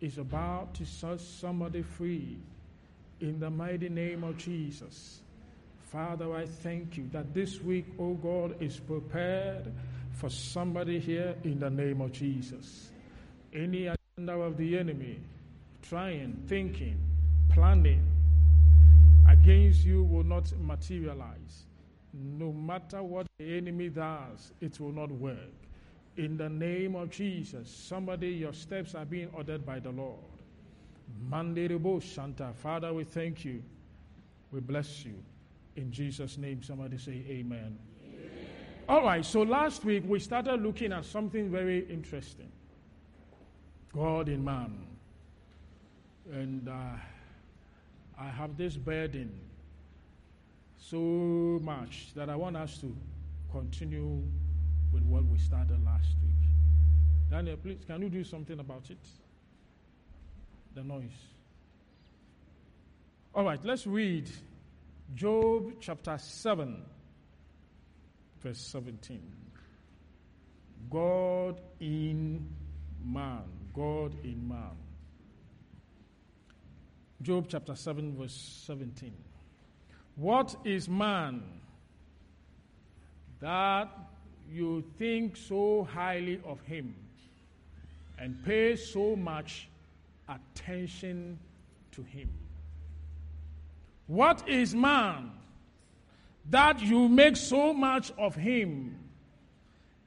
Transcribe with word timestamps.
is 0.00 0.18
about 0.18 0.74
to 0.74 0.86
set 0.86 1.20
somebody 1.20 1.82
free 1.82 2.38
in 3.20 3.38
the 3.38 3.50
mighty 3.50 3.88
name 3.88 4.24
of 4.24 4.36
Jesus. 4.38 5.20
Father, 5.92 6.34
I 6.34 6.46
thank 6.46 6.96
you 6.96 7.08
that 7.12 7.34
this 7.34 7.60
week, 7.60 7.86
oh 7.98 8.14
God, 8.14 8.62
is 8.62 8.78
prepared 8.78 9.72
for 10.12 10.30
somebody 10.30 10.98
here 10.98 11.34
in 11.44 11.58
the 11.58 11.70
name 11.70 12.00
of 12.00 12.12
Jesus. 12.12 12.90
Any 13.52 13.88
agenda 13.88 14.32
of 14.34 14.56
the 14.56 14.78
enemy, 14.78 15.18
trying, 15.82 16.44
thinking, 16.46 16.98
planning 17.50 18.06
against 19.28 19.84
you 19.84 20.04
will 20.04 20.24
not 20.24 20.50
materialize. 20.60 21.66
No 22.12 22.52
matter 22.52 23.02
what 23.02 23.26
the 23.38 23.56
enemy 23.56 23.88
does, 23.88 24.52
it 24.60 24.78
will 24.80 24.92
not 24.92 25.10
work. 25.10 25.59
In 26.20 26.36
the 26.36 26.50
name 26.50 26.96
of 26.96 27.08
Jesus, 27.08 27.70
somebody, 27.70 28.28
your 28.28 28.52
steps 28.52 28.94
are 28.94 29.06
being 29.06 29.30
ordered 29.32 29.64
by 29.64 29.78
the 29.78 29.88
Lord. 29.88 30.18
Mandirebo 31.30 32.02
Santa. 32.02 32.52
Father, 32.52 32.92
we 32.92 33.04
thank 33.04 33.42
you. 33.42 33.62
We 34.52 34.60
bless 34.60 35.02
you. 35.02 35.14
In 35.76 35.90
Jesus' 35.90 36.36
name, 36.36 36.62
somebody 36.62 36.98
say 36.98 37.24
amen. 37.26 37.78
amen. 38.04 38.30
All 38.86 39.02
right, 39.02 39.24
so 39.24 39.40
last 39.40 39.82
week 39.86 40.04
we 40.06 40.18
started 40.18 40.62
looking 40.62 40.92
at 40.92 41.06
something 41.06 41.50
very 41.50 41.86
interesting 41.88 42.52
God 43.94 44.28
in 44.28 44.44
man. 44.44 44.76
And 46.30 46.68
uh, 46.68 46.98
I 48.18 48.28
have 48.28 48.58
this 48.58 48.76
burden 48.76 49.32
so 50.76 50.98
much 51.62 52.12
that 52.14 52.28
I 52.28 52.36
want 52.36 52.58
us 52.58 52.76
to 52.82 52.94
continue 53.50 54.22
with 54.92 55.02
what 55.04 55.24
we 55.26 55.38
started 55.38 55.84
last 55.84 56.14
week. 56.22 56.34
Daniel, 57.30 57.56
please, 57.56 57.78
can 57.86 58.02
you 58.02 58.08
do 58.08 58.24
something 58.24 58.58
about 58.58 58.90
it? 58.90 58.98
The 60.74 60.82
noise. 60.82 61.10
All 63.34 63.44
right, 63.44 63.60
let's 63.64 63.86
read 63.86 64.28
Job 65.14 65.74
chapter 65.80 66.18
7, 66.18 66.82
verse 68.42 68.58
17. 68.58 69.20
God 70.90 71.60
in 71.78 72.48
man. 73.04 73.42
God 73.74 74.14
in 74.24 74.48
man. 74.48 74.76
Job 77.22 77.46
chapter 77.48 77.76
7, 77.76 78.16
verse 78.16 78.62
17. 78.66 79.12
What 80.16 80.56
is 80.64 80.88
man 80.88 81.42
that 83.40 83.88
you 84.52 84.84
think 84.98 85.36
so 85.36 85.88
highly 85.92 86.40
of 86.44 86.60
him 86.62 86.94
and 88.18 88.44
pay 88.44 88.76
so 88.76 89.16
much 89.16 89.68
attention 90.28 91.38
to 91.92 92.02
him? 92.02 92.28
What 94.06 94.48
is 94.48 94.74
man 94.74 95.30
that 96.50 96.82
you 96.82 97.08
make 97.08 97.36
so 97.36 97.72
much 97.72 98.12
of 98.18 98.34
him 98.34 98.98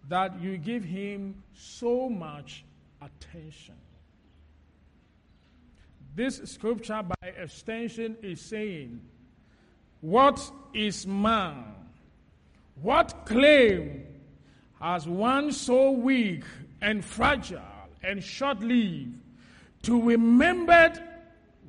that 0.10 0.42
you 0.42 0.58
give 0.58 0.84
him 0.84 1.44
so 1.54 2.10
much 2.10 2.66
attention? 3.02 3.76
This 6.16 6.42
scripture, 6.46 7.02
by 7.02 7.28
extension, 7.30 8.18
is 8.22 8.40
saying, 8.42 9.02
What 10.02 10.52
is 10.74 11.08
man? 11.08 11.64
What 12.82 13.26
claim 13.26 14.06
has 14.84 15.08
one 15.08 15.50
so 15.50 15.92
weak 15.92 16.44
and 16.82 17.06
fragile 17.06 17.62
and 18.04 18.22
short 18.22 18.60
lived 18.60 19.18
to 19.82 20.02
remembered 20.02 21.02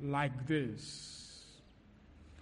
like 0.03 0.45
this? 0.47 1.45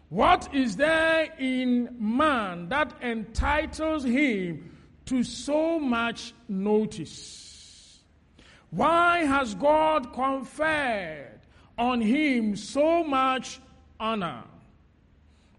What 0.10 0.52
is 0.52 0.76
there 0.76 1.32
in 1.38 1.96
man 2.00 2.70
that 2.70 2.92
entitles 3.04 4.04
him 4.04 4.76
to 5.06 5.24
so 5.24 5.78
much 5.78 6.34
notice? 6.50 8.00
Why 8.72 9.26
has 9.26 9.54
God 9.54 10.12
conferred 10.12 11.40
on 11.78 12.02
him 12.02 12.56
so 12.56 13.04
much 13.04 13.60
honor? 14.00 14.44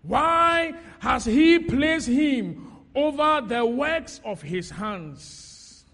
Why 0.02 0.74
has 0.98 1.24
he 1.24 1.60
placed 1.60 2.08
him 2.08 2.73
over 2.94 3.42
the 3.46 3.64
works 3.64 4.20
of 4.24 4.40
his 4.42 4.70
hands? 4.70 5.84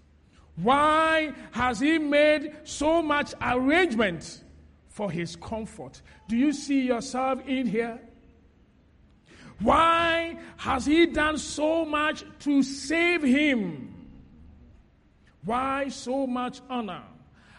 Why 0.55 1.33
has 1.51 1.79
he 1.79 1.97
made 1.97 2.55
so 2.63 3.01
much 3.01 3.33
arrangement 3.41 4.43
for 4.89 5.09
his 5.09 5.35
comfort? 5.35 6.01
Do 6.27 6.35
you 6.37 6.53
see 6.53 6.81
yourself 6.81 7.41
in 7.47 7.67
here? 7.67 7.99
Why 9.59 10.37
has 10.57 10.85
he 10.85 11.05
done 11.05 11.37
so 11.37 11.85
much 11.85 12.23
to 12.39 12.63
save 12.63 13.23
him? 13.23 14.09
Why 15.45 15.89
so 15.89 16.27
much 16.27 16.61
honor 16.69 17.03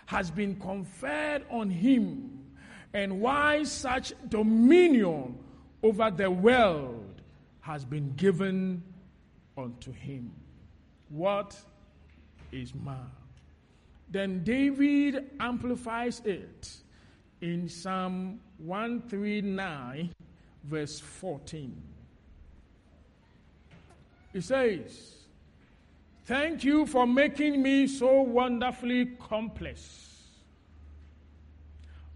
has 0.07 0.31
been 0.31 0.57
conferred 0.57 1.45
on 1.51 1.71
him? 1.71 2.41
And 2.93 3.21
why 3.21 3.63
such 3.63 4.13
dominion 4.29 5.39
over 5.83 6.11
the 6.11 6.31
world 6.31 7.23
has 7.61 7.85
been 7.85 8.13
given 8.15 8.83
unto 9.57 9.93
him? 9.93 10.33
What 11.09 11.57
is 12.51 12.75
man? 12.75 13.11
Then 14.11 14.45
David 14.45 15.31
amplifies 15.41 16.21
it 16.25 16.71
in 17.41 17.69
Psalm 17.69 18.41
139, 18.59 20.11
verse 20.65 21.01
14. 21.01 21.83
He 24.33 24.41
says, 24.41 25.15
Thank 26.25 26.63
you 26.63 26.87
for 26.87 27.07
making 27.07 27.63
me 27.63 27.87
so 27.87 28.23
wonderfully 28.23 29.07
complex. 29.19 30.13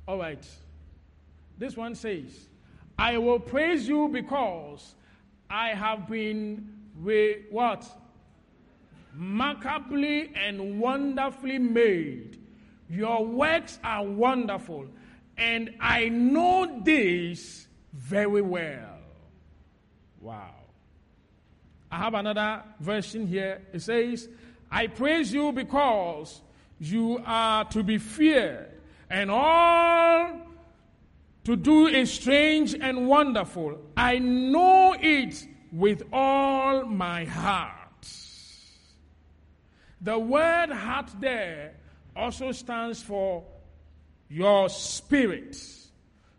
All 0.06 0.18
right. 0.18 0.46
This 1.58 1.76
one 1.76 1.94
says, 1.94 2.48
I 2.98 3.18
will 3.18 3.40
praise 3.40 3.88
you 3.88 4.08
because 4.08 4.94
I 5.50 5.70
have 5.70 6.08
been 6.08 6.75
with 7.02 7.38
what? 7.50 7.86
Remarkably 9.14 10.32
and 10.34 10.80
wonderfully 10.80 11.58
made. 11.58 12.38
Your 12.88 13.24
works 13.24 13.78
are 13.82 14.04
wonderful, 14.04 14.86
and 15.36 15.74
I 15.80 16.08
know 16.08 16.80
this 16.82 17.66
very 17.92 18.42
well. 18.42 18.98
Wow. 20.20 20.50
I 21.90 21.98
have 21.98 22.14
another 22.14 22.62
version 22.80 23.26
here. 23.26 23.62
It 23.72 23.80
says, 23.80 24.28
I 24.70 24.86
praise 24.88 25.32
you 25.32 25.52
because 25.52 26.42
you 26.78 27.22
are 27.24 27.64
to 27.66 27.82
be 27.82 27.98
feared, 27.98 28.70
and 29.08 29.30
all 29.30 30.42
to 31.44 31.56
do 31.56 31.86
is 31.86 32.12
strange 32.12 32.74
and 32.74 33.08
wonderful. 33.08 33.78
I 33.96 34.18
know 34.18 34.94
it 34.98 35.46
with 35.72 36.02
all 36.12 36.84
my 36.84 37.24
heart. 37.24 38.08
The 40.00 40.18
word 40.18 40.70
heart 40.70 41.10
there 41.20 41.74
also 42.14 42.52
stands 42.52 43.02
for 43.02 43.44
your 44.28 44.68
spirit. 44.68 45.56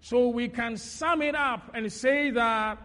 So 0.01 0.29
we 0.29 0.47
can 0.47 0.77
sum 0.77 1.21
it 1.21 1.35
up 1.35 1.71
and 1.73 1.91
say 1.91 2.31
that 2.31 2.77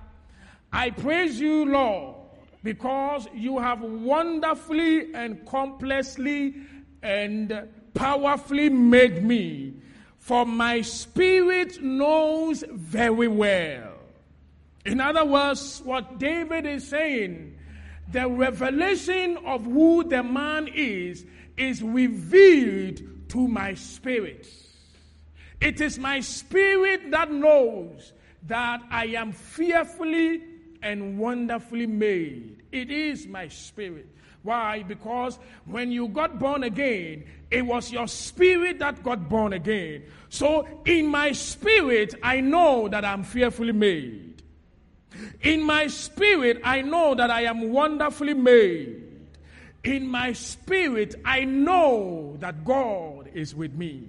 I 0.72 0.90
praise 0.90 1.38
you, 1.38 1.66
Lord, 1.66 2.16
because 2.62 3.28
you 3.34 3.58
have 3.58 3.82
wonderfully 3.82 5.14
and 5.14 5.46
complexly 5.46 6.54
and 7.02 7.68
powerfully 7.94 8.68
made 8.70 9.22
me. 9.24 9.74
For 10.18 10.46
my 10.46 10.80
spirit 10.80 11.82
knows 11.82 12.64
very 12.70 13.28
well. 13.28 13.91
In 14.84 15.00
other 15.00 15.24
words, 15.24 15.80
what 15.84 16.18
David 16.18 16.66
is 16.66 16.88
saying, 16.88 17.56
the 18.10 18.28
revelation 18.28 19.38
of 19.46 19.64
who 19.64 20.04
the 20.04 20.22
man 20.22 20.68
is, 20.68 21.24
is 21.56 21.82
revealed 21.82 23.00
to 23.30 23.48
my 23.48 23.74
spirit. 23.74 24.46
It 25.60 25.80
is 25.80 25.98
my 25.98 26.20
spirit 26.20 27.10
that 27.12 27.30
knows 27.30 28.12
that 28.48 28.82
I 28.90 29.06
am 29.06 29.32
fearfully 29.32 30.42
and 30.82 31.18
wonderfully 31.18 31.86
made. 31.86 32.62
It 32.72 32.90
is 32.90 33.28
my 33.28 33.48
spirit. 33.48 34.08
Why? 34.42 34.82
Because 34.82 35.38
when 35.66 35.92
you 35.92 36.08
got 36.08 36.40
born 36.40 36.64
again, 36.64 37.24
it 37.50 37.62
was 37.62 37.92
your 37.92 38.08
spirit 38.08 38.80
that 38.80 39.02
got 39.04 39.28
born 39.28 39.52
again. 39.52 40.02
So 40.30 40.66
in 40.84 41.06
my 41.06 41.32
spirit, 41.32 42.16
I 42.22 42.40
know 42.40 42.88
that 42.88 43.04
I'm 43.04 43.22
fearfully 43.22 43.72
made. 43.72 44.31
In 45.42 45.62
my 45.62 45.86
spirit, 45.86 46.60
I 46.64 46.82
know 46.82 47.14
that 47.14 47.30
I 47.30 47.42
am 47.42 47.70
wonderfully 47.70 48.34
made. 48.34 49.08
In 49.84 50.06
my 50.06 50.32
spirit, 50.32 51.16
I 51.24 51.44
know 51.44 52.36
that 52.40 52.64
God 52.64 53.30
is 53.34 53.54
with 53.54 53.74
me. 53.74 54.08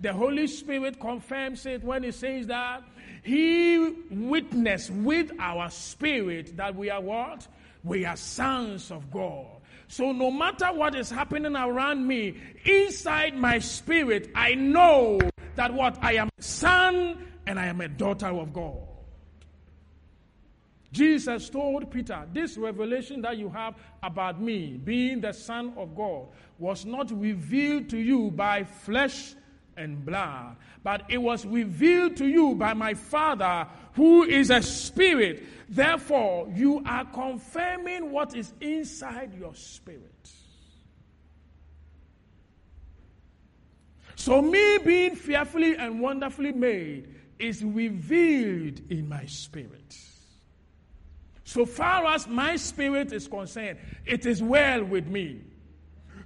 The 0.00 0.12
Holy 0.12 0.46
Spirit 0.46 0.98
confirms 0.98 1.66
it 1.66 1.82
when 1.84 2.02
He 2.02 2.12
says 2.12 2.46
that 2.46 2.82
He 3.22 3.78
witnessed 4.10 4.90
with 4.90 5.30
our 5.38 5.70
spirit 5.70 6.56
that 6.56 6.74
we 6.74 6.90
are 6.90 7.00
what? 7.00 7.46
We 7.84 8.04
are 8.04 8.16
sons 8.16 8.90
of 8.90 9.10
God. 9.10 9.46
So 9.88 10.12
no 10.12 10.30
matter 10.30 10.66
what 10.66 10.94
is 10.94 11.10
happening 11.10 11.56
around 11.56 12.06
me, 12.06 12.36
inside 12.64 13.36
my 13.36 13.58
spirit, 13.58 14.30
I 14.34 14.54
know 14.54 15.20
that 15.56 15.74
what? 15.74 15.98
I 16.02 16.14
am 16.14 16.28
a 16.38 16.42
son 16.42 17.26
and 17.46 17.58
I 17.58 17.66
am 17.66 17.80
a 17.80 17.88
daughter 17.88 18.28
of 18.28 18.52
God. 18.52 18.78
Jesus 20.92 21.48
told 21.48 21.90
Peter, 21.90 22.26
This 22.32 22.56
revelation 22.56 23.22
that 23.22 23.38
you 23.38 23.48
have 23.50 23.74
about 24.02 24.40
me, 24.40 24.80
being 24.82 25.20
the 25.20 25.32
Son 25.32 25.72
of 25.76 25.94
God, 25.94 26.26
was 26.58 26.84
not 26.84 27.10
revealed 27.12 27.88
to 27.90 27.98
you 27.98 28.30
by 28.30 28.64
flesh 28.64 29.34
and 29.76 30.04
blood, 30.04 30.56
but 30.82 31.02
it 31.08 31.18
was 31.18 31.46
revealed 31.46 32.16
to 32.16 32.26
you 32.26 32.54
by 32.54 32.74
my 32.74 32.94
Father 32.94 33.66
who 33.94 34.24
is 34.24 34.50
a 34.50 34.62
spirit. 34.62 35.44
Therefore, 35.68 36.52
you 36.54 36.82
are 36.84 37.04
confirming 37.04 38.10
what 38.10 38.34
is 38.34 38.52
inside 38.60 39.32
your 39.38 39.54
spirit. 39.54 40.30
So, 44.16 44.42
me 44.42 44.78
being 44.84 45.14
fearfully 45.14 45.76
and 45.76 46.00
wonderfully 46.00 46.52
made 46.52 47.14
is 47.38 47.64
revealed 47.64 48.80
in 48.90 49.08
my 49.08 49.24
spirit. 49.24 49.96
So 51.50 51.66
far 51.66 52.06
as 52.06 52.28
my 52.28 52.54
spirit 52.54 53.12
is 53.12 53.26
concerned, 53.26 53.80
it 54.06 54.24
is 54.24 54.40
well 54.40 54.84
with 54.84 55.08
me. 55.08 55.40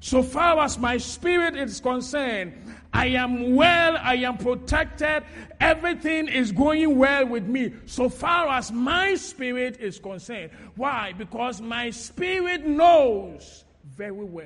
So 0.01 0.23
far 0.23 0.61
as 0.61 0.79
my 0.79 0.99
spirit 0.99 1.57
is 1.57 1.81
concerned, 1.81 2.53
I 2.93 3.07
am 3.07 3.55
well, 3.55 3.97
I 3.97 4.17
am 4.17 4.37
protected, 4.37 5.25
everything 5.61 6.29
is 6.29 6.53
going 6.53 6.99
well 6.99 7.25
with 7.25 7.47
me. 7.47 7.73
So 7.87 8.11
far 8.11 8.49
as 8.51 8.71
my 8.71 9.15
spirit 9.15 9.81
is 9.81 9.99
concerned. 9.99 10.51
Why? 10.77 11.15
Because 11.15 11.59
my 11.59 11.89
spirit 11.89 12.67
knows 12.67 13.65
very 13.97 14.13
well. 14.13 14.45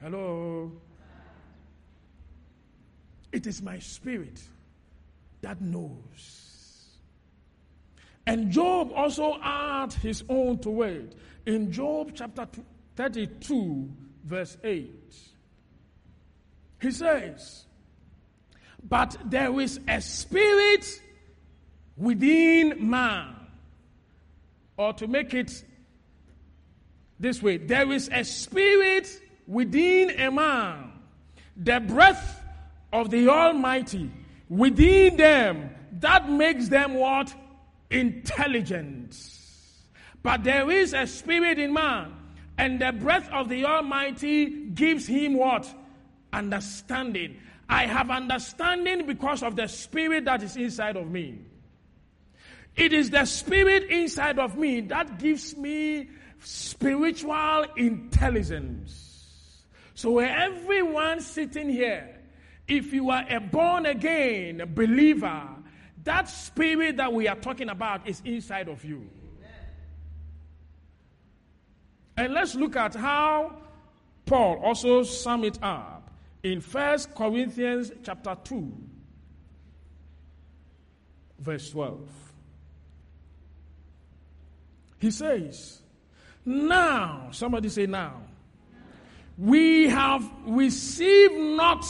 Hello? 0.00 0.72
It 3.30 3.46
is 3.46 3.62
my 3.62 3.78
spirit 3.78 4.42
that 5.42 5.60
knows. 5.60 6.41
And 8.26 8.50
Job 8.50 8.92
also 8.94 9.38
adds 9.42 9.94
his 9.96 10.24
own 10.28 10.58
to 10.58 10.82
it. 10.82 11.16
In 11.46 11.72
Job 11.72 12.12
chapter 12.14 12.46
32, 12.96 13.90
verse 14.24 14.56
8, 14.62 14.90
he 16.80 16.90
says, 16.90 17.64
But 18.88 19.16
there 19.24 19.58
is 19.60 19.80
a 19.88 20.00
spirit 20.00 21.00
within 21.96 22.90
man. 22.90 23.34
Or 24.76 24.92
to 24.94 25.06
make 25.06 25.34
it 25.34 25.64
this 27.18 27.42
way, 27.42 27.56
there 27.56 27.90
is 27.92 28.08
a 28.12 28.24
spirit 28.24 29.08
within 29.46 30.10
a 30.10 30.30
man, 30.30 30.92
the 31.56 31.80
breath 31.80 32.40
of 32.92 33.10
the 33.10 33.28
Almighty 33.28 34.10
within 34.48 35.16
them 35.16 35.70
that 36.00 36.28
makes 36.30 36.68
them 36.68 36.94
what? 36.94 37.34
Intelligence. 37.92 39.82
But 40.22 40.44
there 40.44 40.70
is 40.70 40.94
a 40.94 41.06
spirit 41.06 41.58
in 41.58 41.72
man, 41.72 42.12
and 42.58 42.80
the 42.80 42.92
breath 42.92 43.28
of 43.30 43.48
the 43.48 43.64
Almighty 43.64 44.66
gives 44.66 45.06
him 45.06 45.34
what? 45.34 45.72
Understanding. 46.32 47.38
I 47.68 47.86
have 47.86 48.10
understanding 48.10 49.06
because 49.06 49.42
of 49.42 49.56
the 49.56 49.66
spirit 49.66 50.26
that 50.26 50.42
is 50.42 50.56
inside 50.56 50.96
of 50.96 51.10
me. 51.10 51.38
It 52.76 52.92
is 52.92 53.10
the 53.10 53.24
spirit 53.24 53.84
inside 53.84 54.38
of 54.38 54.56
me 54.56 54.80
that 54.82 55.18
gives 55.18 55.56
me 55.56 56.08
spiritual 56.40 57.66
intelligence. 57.76 59.64
So, 59.94 60.18
everyone 60.18 61.20
sitting 61.20 61.68
here, 61.68 62.18
if 62.66 62.92
you 62.92 63.10
are 63.10 63.24
a 63.28 63.40
born 63.40 63.86
again 63.86 64.62
believer, 64.74 65.48
that 66.04 66.28
spirit 66.28 66.96
that 66.96 67.12
we 67.12 67.28
are 67.28 67.36
talking 67.36 67.68
about 67.68 68.08
is 68.08 68.22
inside 68.24 68.68
of 68.68 68.84
you. 68.84 69.08
And 72.16 72.34
let's 72.34 72.54
look 72.54 72.76
at 72.76 72.94
how 72.94 73.56
Paul 74.26 74.60
also 74.62 75.02
sum 75.02 75.44
it 75.44 75.58
up 75.62 76.10
in 76.42 76.60
1 76.60 76.98
Corinthians 77.14 77.92
chapter 78.02 78.36
2 78.44 78.72
verse 81.42 81.70
12. 81.70 82.00
He 84.98 85.10
says, 85.10 85.82
Now, 86.44 87.28
somebody 87.32 87.68
say 87.68 87.86
now, 87.86 88.22
we 89.36 89.88
have 89.88 90.28
received 90.46 91.34
not 91.34 91.84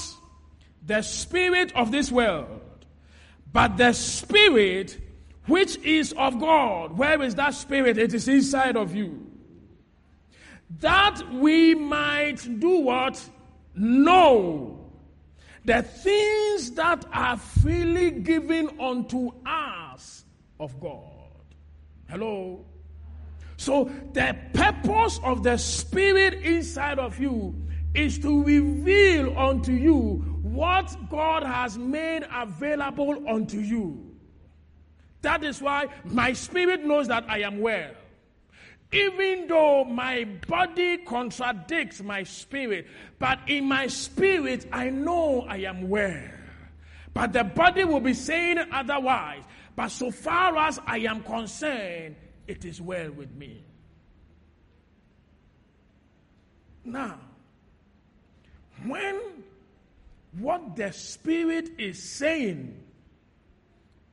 the 0.86 1.02
spirit 1.02 1.72
of 1.76 1.92
this 1.92 2.10
world 2.10 2.61
but 3.52 3.76
the 3.76 3.92
Spirit, 3.92 4.98
which 5.46 5.76
is 5.78 6.12
of 6.14 6.40
God, 6.40 6.96
where 6.96 7.20
is 7.22 7.34
that 7.34 7.54
Spirit? 7.54 7.98
It 7.98 8.14
is 8.14 8.28
inside 8.28 8.76
of 8.76 8.94
you. 8.94 9.26
That 10.80 11.20
we 11.32 11.74
might 11.74 12.60
do 12.60 12.80
what? 12.80 13.22
Know 13.74 14.90
the 15.64 15.82
things 15.82 16.72
that 16.72 17.04
are 17.12 17.36
freely 17.36 18.10
given 18.10 18.68
unto 18.80 19.30
us 19.46 20.24
of 20.58 20.78
God. 20.80 21.08
Hello? 22.08 22.64
So, 23.56 23.90
the 24.12 24.36
purpose 24.54 25.20
of 25.22 25.42
the 25.42 25.56
Spirit 25.56 26.34
inside 26.42 26.98
of 26.98 27.18
you 27.20 27.54
is 27.94 28.18
to 28.20 28.42
reveal 28.42 29.38
unto 29.38 29.72
you 29.72 30.31
what 30.52 30.94
God 31.08 31.42
has 31.42 31.78
made 31.78 32.26
available 32.32 33.24
unto 33.28 33.58
you. 33.58 34.14
That 35.22 35.42
is 35.44 35.62
why 35.62 35.86
my 36.04 36.32
spirit 36.32 36.84
knows 36.84 37.08
that 37.08 37.24
I 37.28 37.38
am 37.42 37.60
well. 37.60 37.92
Even 38.92 39.46
though 39.46 39.84
my 39.84 40.24
body 40.46 40.98
contradicts 40.98 42.02
my 42.02 42.24
spirit, 42.24 42.86
but 43.18 43.38
in 43.46 43.64
my 43.64 43.86
spirit 43.86 44.66
I 44.70 44.90
know 44.90 45.46
I 45.48 45.58
am 45.58 45.88
well. 45.88 46.28
But 47.14 47.32
the 47.32 47.44
body 47.44 47.84
will 47.84 48.00
be 48.00 48.14
saying 48.14 48.58
otherwise. 48.70 49.42
But 49.74 49.88
so 49.88 50.10
far 50.10 50.56
as 50.58 50.78
I 50.86 50.98
am 50.98 51.22
concerned, 51.22 52.16
it 52.46 52.64
is 52.66 52.80
well 52.80 53.10
with 53.12 53.34
me. 53.34 53.64
Now, 56.84 57.18
when 58.84 59.20
what 60.38 60.76
the 60.76 60.92
Spirit 60.92 61.70
is 61.78 62.02
saying 62.02 62.82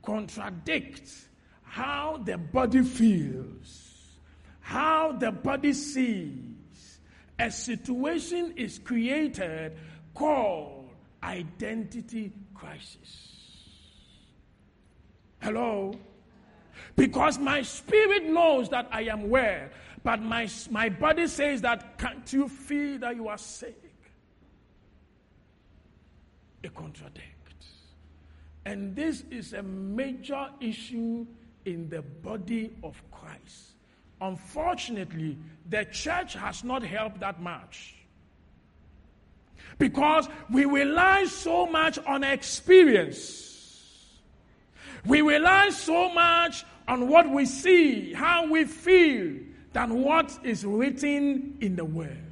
contradicts 0.03 1.27
how 1.69 2.17
the 2.23 2.37
body 2.37 2.81
feels, 2.81 4.17
how 4.59 5.11
the 5.11 5.31
body 5.31 5.73
sees. 5.73 6.99
A 7.37 7.49
situation 7.49 8.53
is 8.57 8.79
created 8.79 9.77
called 10.13 10.89
identity 11.23 12.33
crisis. 12.53 13.29
Hello? 15.41 15.93
Because 16.97 17.37
my 17.37 17.61
spirit 17.61 18.25
knows 18.25 18.67
that 18.69 18.89
I 18.91 19.03
am 19.03 19.29
well, 19.29 19.69
but 20.03 20.21
my, 20.21 20.49
my 20.69 20.89
body 20.89 21.27
says 21.27 21.61
that 21.61 21.97
can't 21.97 22.31
you 22.33 22.49
feel 22.49 22.99
that 22.99 23.15
you 23.15 23.29
are 23.29 23.37
sick? 23.37 23.88
It 26.63 26.75
contradicts. 26.75 27.67
And 28.65 28.95
this 28.95 29.23
is 29.31 29.53
a 29.53 29.63
major 29.63 30.49
issue 30.59 31.25
in 31.65 31.89
the 31.89 32.01
body 32.01 32.71
of 32.83 33.01
Christ. 33.11 33.71
Unfortunately, 34.21 35.37
the 35.69 35.85
church 35.85 36.33
has 36.33 36.63
not 36.63 36.83
helped 36.83 37.19
that 37.21 37.41
much. 37.41 37.95
Because 39.77 40.27
we 40.51 40.65
rely 40.65 41.25
so 41.25 41.65
much 41.65 41.97
on 41.99 42.23
experience. 42.23 43.49
We 45.05 45.21
rely 45.21 45.69
so 45.69 46.13
much 46.13 46.65
on 46.87 47.07
what 47.07 47.29
we 47.29 47.45
see, 47.45 48.13
how 48.13 48.47
we 48.47 48.65
feel, 48.65 49.37
than 49.71 50.01
what 50.01 50.37
is 50.43 50.65
written 50.65 51.57
in 51.61 51.75
the 51.75 51.85
Word. 51.85 52.28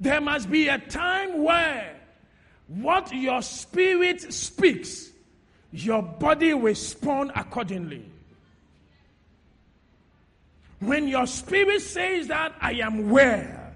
There 0.00 0.20
must 0.20 0.50
be 0.50 0.68
a 0.68 0.78
time 0.78 1.42
where 1.42 1.96
what 2.68 3.12
your 3.14 3.42
spirit 3.42 4.32
speaks, 4.32 5.10
your 5.72 6.02
body 6.02 6.52
will 6.54 6.62
respond 6.62 7.32
accordingly. 7.34 8.04
When 10.80 11.08
your 11.08 11.26
spirit 11.26 11.80
says 11.80 12.28
that 12.28 12.54
I 12.60 12.72
am 12.74 13.08
well, 13.08 13.66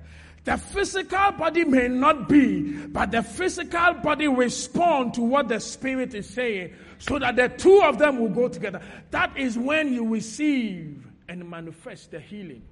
the 0.44 0.56
physical 0.56 1.32
body 1.32 1.64
may 1.64 1.88
not 1.88 2.28
be, 2.28 2.72
but 2.86 3.10
the 3.10 3.22
physical 3.22 3.94
body 3.94 4.26
respond 4.28 5.14
to 5.14 5.22
what 5.22 5.48
the 5.48 5.60
spirit 5.60 6.14
is 6.14 6.28
saying 6.28 6.74
so 6.98 7.18
that 7.18 7.36
the 7.36 7.48
two 7.48 7.80
of 7.82 7.98
them 7.98 8.18
will 8.18 8.28
go 8.28 8.48
together. 8.48 8.80
That 9.10 9.36
is 9.36 9.56
when 9.56 9.92
you 9.92 10.08
receive 10.08 11.06
and 11.28 11.48
manifest 11.48 12.10
the 12.10 12.20
healing 12.20 12.62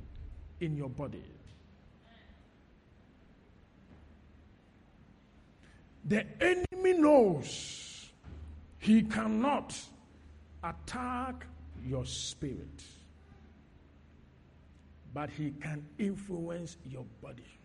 in 0.60 0.76
your 0.76 0.88
body. 0.88 1.22
The 6.08 6.24
enemy 6.40 6.94
knows 6.94 8.10
he 8.78 9.02
cannot 9.02 9.78
attack 10.64 11.44
your 11.84 12.06
spirit, 12.06 12.82
but 15.12 15.28
he 15.28 15.52
can 15.60 15.84
influence 15.98 16.78
your 16.88 17.04
body. 17.22 17.58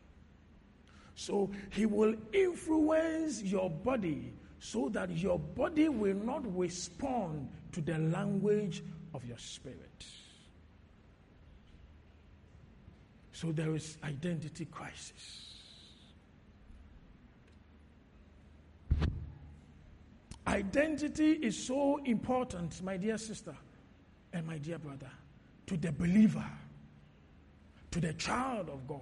So 1.16 1.50
he 1.72 1.86
will 1.86 2.16
influence 2.34 3.42
your 3.42 3.70
body 3.70 4.34
so 4.60 4.90
that 4.90 5.10
your 5.12 5.40
body 5.40 5.88
will 5.88 6.16
not 6.16 6.42
respond 6.58 7.50
to 7.72 7.82
the 7.82 7.98
language 7.98 8.84
of 9.14 9.24
your 9.26 9.38
spirit. 9.38 10.06
So 13.32 13.52
there 13.52 13.74
is 13.76 13.98
identity 14.04 14.66
crisis. 14.66 15.54
Identity 20.46 21.32
is 21.32 21.66
so 21.66 21.98
important, 22.04 22.82
my 22.84 22.98
dear 22.98 23.18
sister 23.18 23.56
and 24.34 24.46
my 24.46 24.58
dear 24.58 24.78
brother, 24.78 25.10
to 25.68 25.78
the 25.78 25.92
believer, 25.92 26.46
to 27.92 28.02
the 28.02 28.14
child 28.14 28.70
of 28.70 28.86
God. 28.88 29.00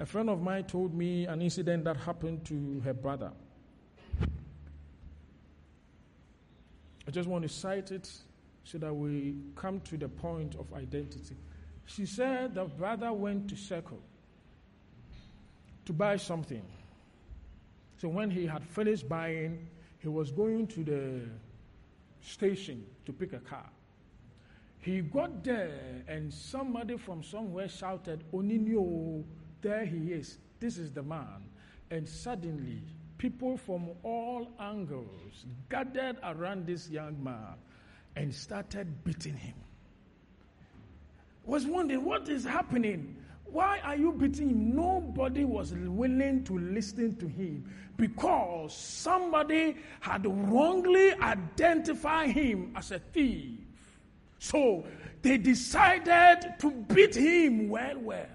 A 0.00 0.04
friend 0.04 0.28
of 0.28 0.42
mine 0.42 0.64
told 0.64 0.94
me 0.94 1.26
an 1.26 1.40
incident 1.40 1.84
that 1.84 1.96
happened 1.96 2.44
to 2.46 2.80
her 2.84 2.92
brother. 2.92 3.30
I 7.06 7.10
just 7.10 7.28
want 7.28 7.42
to 7.42 7.48
cite 7.48 7.92
it 7.92 8.10
so 8.64 8.78
that 8.78 8.92
we 8.92 9.36
come 9.56 9.80
to 9.80 9.96
the 9.96 10.08
point 10.08 10.54
of 10.56 10.72
identity. 10.74 11.36
She 11.86 12.06
said 12.06 12.54
the 12.54 12.64
brother 12.64 13.12
went 13.12 13.48
to 13.50 13.56
Circle 13.56 14.00
to 15.84 15.92
buy 15.92 16.16
something. 16.16 16.62
So 18.02 18.08
when 18.08 18.32
he 18.32 18.46
had 18.46 18.64
finished 18.64 19.08
buying, 19.08 19.68
he 20.00 20.08
was 20.08 20.32
going 20.32 20.66
to 20.66 20.82
the 20.82 21.20
station 22.20 22.84
to 23.06 23.12
pick 23.12 23.32
a 23.32 23.38
car. 23.38 23.70
He 24.80 25.02
got 25.02 25.44
there 25.44 26.02
and 26.08 26.34
somebody 26.34 26.96
from 26.96 27.22
somewhere 27.22 27.68
shouted, 27.68 28.24
Oninio, 28.34 29.22
there 29.60 29.84
he 29.84 30.14
is. 30.14 30.38
This 30.58 30.78
is 30.78 30.90
the 30.90 31.04
man. 31.04 31.44
And 31.92 32.08
suddenly, 32.08 32.82
people 33.18 33.56
from 33.56 33.90
all 34.02 34.50
angles 34.58 35.46
gathered 35.70 36.16
around 36.24 36.66
this 36.66 36.90
young 36.90 37.22
man 37.22 37.54
and 38.16 38.34
started 38.34 39.04
beating 39.04 39.36
him. 39.36 39.54
Was 41.44 41.66
wondering 41.66 42.04
what 42.04 42.28
is 42.28 42.44
happening. 42.44 43.14
Why 43.52 43.80
are 43.84 43.96
you 43.96 44.12
beating 44.12 44.48
him? 44.48 44.74
Nobody 44.74 45.44
was 45.44 45.74
willing 45.74 46.42
to 46.44 46.58
listen 46.58 47.16
to 47.16 47.28
him 47.28 47.70
because 47.98 48.74
somebody 48.74 49.76
had 50.00 50.24
wrongly 50.26 51.12
identified 51.20 52.30
him 52.30 52.72
as 52.74 52.92
a 52.92 52.98
thief. 52.98 53.58
So 54.38 54.84
they 55.20 55.36
decided 55.36 56.54
to 56.60 56.70
beat 56.70 57.14
him 57.14 57.68
well, 57.68 57.98
well. 57.98 58.26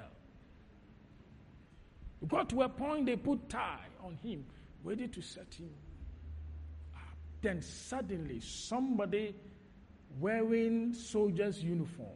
It 2.21 2.27
got 2.27 2.50
to 2.50 2.62
a 2.62 2.69
point 2.69 3.07
they 3.07 3.15
put 3.15 3.50
tie 3.50 3.86
on 4.03 4.17
him, 4.21 4.45
ready 4.83 5.07
to 5.07 5.21
set 5.21 5.51
him 5.55 5.71
up. 6.95 7.17
Then 7.41 7.63
suddenly 7.63 8.39
somebody 8.39 9.36
wearing 10.19 10.93
soldier's 10.93 11.63
uniform 11.63 12.07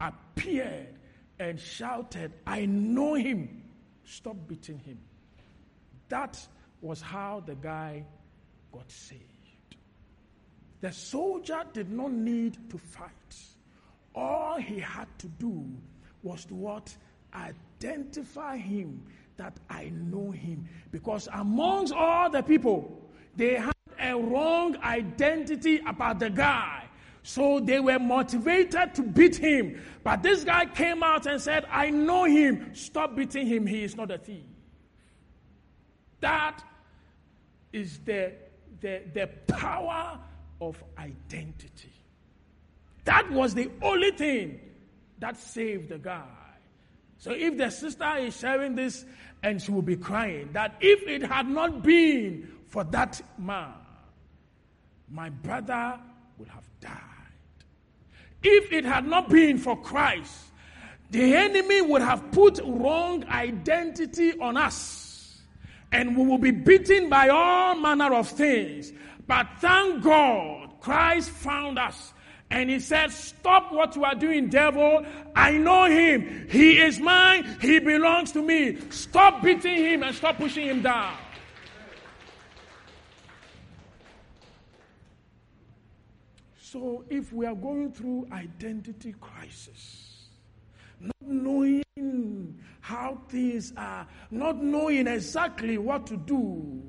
appeared 0.00 0.99
and 1.40 1.58
shouted, 1.58 2.32
I 2.46 2.66
know 2.66 3.14
him. 3.14 3.62
Stop 4.04 4.36
beating 4.46 4.78
him. 4.78 4.98
That 6.10 6.38
was 6.82 7.00
how 7.00 7.42
the 7.44 7.54
guy 7.54 8.04
got 8.70 8.90
saved. 8.90 9.24
The 10.82 10.92
soldier 10.92 11.62
did 11.72 11.90
not 11.90 12.12
need 12.12 12.58
to 12.70 12.78
fight. 12.78 13.10
All 14.14 14.58
he 14.58 14.80
had 14.80 15.06
to 15.18 15.28
do 15.28 15.66
was 16.22 16.44
to 16.46 16.54
what? 16.54 16.94
Identify 17.34 18.58
him 18.58 19.02
that 19.36 19.56
I 19.70 19.90
know 19.94 20.30
him. 20.30 20.68
Because 20.92 21.28
amongst 21.32 21.94
all 21.94 22.28
the 22.28 22.42
people, 22.42 23.08
they 23.36 23.54
had 23.54 23.72
a 23.98 24.14
wrong 24.14 24.76
identity 24.78 25.80
about 25.86 26.18
the 26.18 26.28
guy. 26.28 26.84
So 27.22 27.60
they 27.60 27.80
were 27.80 27.98
motivated 27.98 28.94
to 28.94 29.02
beat 29.02 29.36
him. 29.36 29.80
But 30.02 30.22
this 30.22 30.44
guy 30.44 30.66
came 30.66 31.02
out 31.02 31.26
and 31.26 31.40
said, 31.40 31.66
I 31.70 31.90
know 31.90 32.24
him. 32.24 32.74
Stop 32.74 33.14
beating 33.14 33.46
him. 33.46 33.66
He 33.66 33.84
is 33.84 33.96
not 33.96 34.10
a 34.10 34.18
thief. 34.18 34.44
That 36.20 36.62
is 37.72 37.98
the, 38.00 38.32
the, 38.80 39.02
the 39.12 39.26
power 39.46 40.18
of 40.60 40.82
identity. 40.98 41.92
That 43.04 43.30
was 43.30 43.54
the 43.54 43.70
only 43.82 44.10
thing 44.12 44.60
that 45.18 45.36
saved 45.36 45.88
the 45.88 45.98
guy. 45.98 46.24
So 47.18 47.32
if 47.32 47.56
the 47.58 47.70
sister 47.70 48.16
is 48.16 48.38
sharing 48.38 48.74
this 48.74 49.04
and 49.42 49.60
she 49.60 49.70
will 49.72 49.82
be 49.82 49.96
crying, 49.96 50.50
that 50.52 50.76
if 50.80 51.06
it 51.06 51.22
had 51.22 51.48
not 51.48 51.82
been 51.82 52.48
for 52.66 52.84
that 52.84 53.20
man, 53.38 53.74
my 55.10 55.28
brother 55.28 55.98
would 56.38 56.48
have 56.48 56.64
died. 56.80 57.09
If 58.42 58.72
it 58.72 58.84
had 58.84 59.06
not 59.06 59.28
been 59.28 59.58
for 59.58 59.76
Christ, 59.76 60.34
the 61.10 61.34
enemy 61.34 61.82
would 61.82 62.02
have 62.02 62.30
put 62.32 62.60
wrong 62.64 63.24
identity 63.24 64.38
on 64.38 64.56
us. 64.56 65.40
And 65.92 66.16
we 66.16 66.24
will 66.24 66.38
be 66.38 66.52
beaten 66.52 67.08
by 67.08 67.28
all 67.28 67.74
manner 67.74 68.14
of 68.14 68.28
things. 68.28 68.92
But 69.26 69.46
thank 69.58 70.02
God, 70.02 70.70
Christ 70.80 71.30
found 71.30 71.78
us. 71.78 72.12
And 72.50 72.70
he 72.70 72.80
said, 72.80 73.12
Stop 73.12 73.72
what 73.72 73.94
you 73.96 74.04
are 74.04 74.14
doing, 74.14 74.48
devil. 74.48 75.04
I 75.36 75.52
know 75.52 75.84
him. 75.84 76.48
He 76.50 76.78
is 76.78 76.98
mine. 76.98 77.58
He 77.60 77.78
belongs 77.78 78.32
to 78.32 78.42
me. 78.42 78.78
Stop 78.90 79.42
beating 79.42 79.76
him 79.76 80.02
and 80.02 80.14
stop 80.14 80.36
pushing 80.36 80.66
him 80.66 80.82
down. 80.82 81.16
So, 86.70 87.04
if 87.10 87.32
we 87.32 87.46
are 87.46 87.54
going 87.56 87.90
through 87.90 88.28
identity 88.30 89.12
crisis, 89.20 90.28
not 91.00 91.16
knowing 91.20 91.82
how 92.80 93.18
things 93.28 93.72
are, 93.76 94.06
not 94.30 94.62
knowing 94.62 95.08
exactly 95.08 95.78
what 95.78 96.06
to 96.06 96.16
do, 96.16 96.80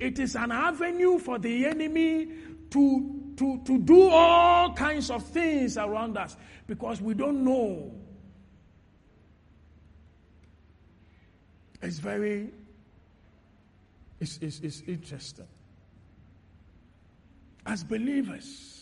it 0.00 0.18
is 0.18 0.36
an 0.36 0.52
avenue 0.52 1.18
for 1.18 1.38
the 1.38 1.66
enemy 1.66 2.28
to, 2.70 3.34
to, 3.36 3.60
to 3.66 3.78
do 3.78 4.08
all 4.08 4.72
kinds 4.72 5.10
of 5.10 5.22
things 5.22 5.76
around 5.76 6.16
us 6.16 6.34
because 6.66 7.02
we 7.02 7.12
don't 7.12 7.44
know. 7.44 7.92
It's 11.82 11.98
very, 11.98 12.48
it's, 14.18 14.38
it's, 14.40 14.60
it's 14.60 14.82
interesting. 14.86 15.46
As 17.66 17.84
believers, 17.84 18.76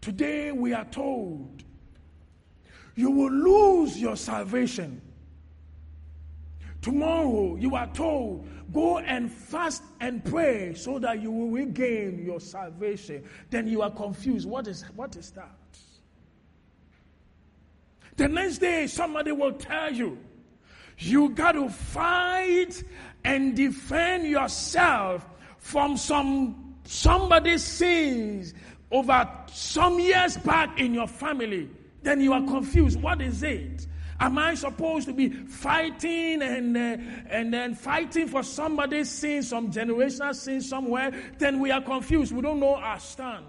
Today 0.00 0.52
we 0.52 0.72
are 0.72 0.84
told 0.86 1.64
you 2.94 3.10
will 3.10 3.30
lose 3.32 3.98
your 4.00 4.16
salvation. 4.16 5.00
Tomorrow 6.82 7.56
you 7.56 7.74
are 7.76 7.86
told 7.92 8.48
go 8.72 8.98
and 8.98 9.30
fast 9.30 9.82
and 10.00 10.24
pray 10.24 10.74
so 10.74 10.98
that 10.98 11.20
you 11.20 11.30
will 11.30 11.50
regain 11.50 12.24
your 12.24 12.40
salvation. 12.40 13.24
Then 13.50 13.66
you 13.66 13.82
are 13.82 13.90
confused. 13.90 14.48
What 14.48 14.66
is, 14.68 14.82
what 14.94 15.16
is 15.16 15.30
that? 15.32 15.56
The 18.16 18.28
next 18.28 18.58
day 18.58 18.86
somebody 18.86 19.32
will 19.32 19.52
tell 19.52 19.92
you 19.92 20.18
You 21.00 21.30
got 21.30 21.52
to 21.52 21.70
fight 21.70 22.84
and 23.24 23.56
defend 23.56 24.26
yourself 24.26 25.26
from 25.58 25.96
some 25.96 26.74
somebody's 26.84 27.64
sins 27.64 28.52
over 28.90 29.28
some 29.46 29.98
years 29.98 30.36
back 30.38 30.80
in 30.80 30.94
your 30.94 31.06
family. 31.06 31.68
Then 32.02 32.20
you 32.20 32.32
are 32.32 32.42
confused. 32.42 33.00
What 33.00 33.20
is 33.20 33.42
it? 33.42 33.86
Am 34.18 34.36
I 34.38 34.54
supposed 34.54 35.06
to 35.06 35.14
be 35.14 35.30
fighting 35.30 36.42
and 36.42 36.76
uh, 36.76 36.96
and 37.30 37.52
then 37.52 37.74
fighting 37.74 38.28
for 38.28 38.42
somebody's 38.42 39.08
sin, 39.08 39.42
some 39.42 39.70
generational 39.70 40.34
sin 40.34 40.60
somewhere? 40.60 41.12
Then 41.38 41.58
we 41.58 41.70
are 41.70 41.80
confused. 41.80 42.32
We 42.32 42.42
don't 42.42 42.60
know 42.60 42.74
our 42.74 43.00
stand. 43.00 43.46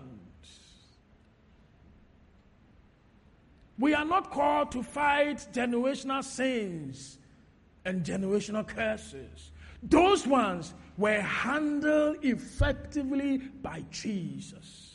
We 3.78 3.94
are 3.96 4.06
not 4.06 4.32
called 4.32 4.72
to 4.74 4.84
fight 4.84 5.48
generational 5.52 6.24
sins 6.24 7.18
and 7.84 8.06
generational 8.06 8.66
curses. 8.66 9.52
Those 9.84 10.28
ones 10.28 10.74
were 10.98 11.20
handled 11.20 12.18
effectively 12.22 13.40
by 13.40 13.84
Jesus. 13.90 14.91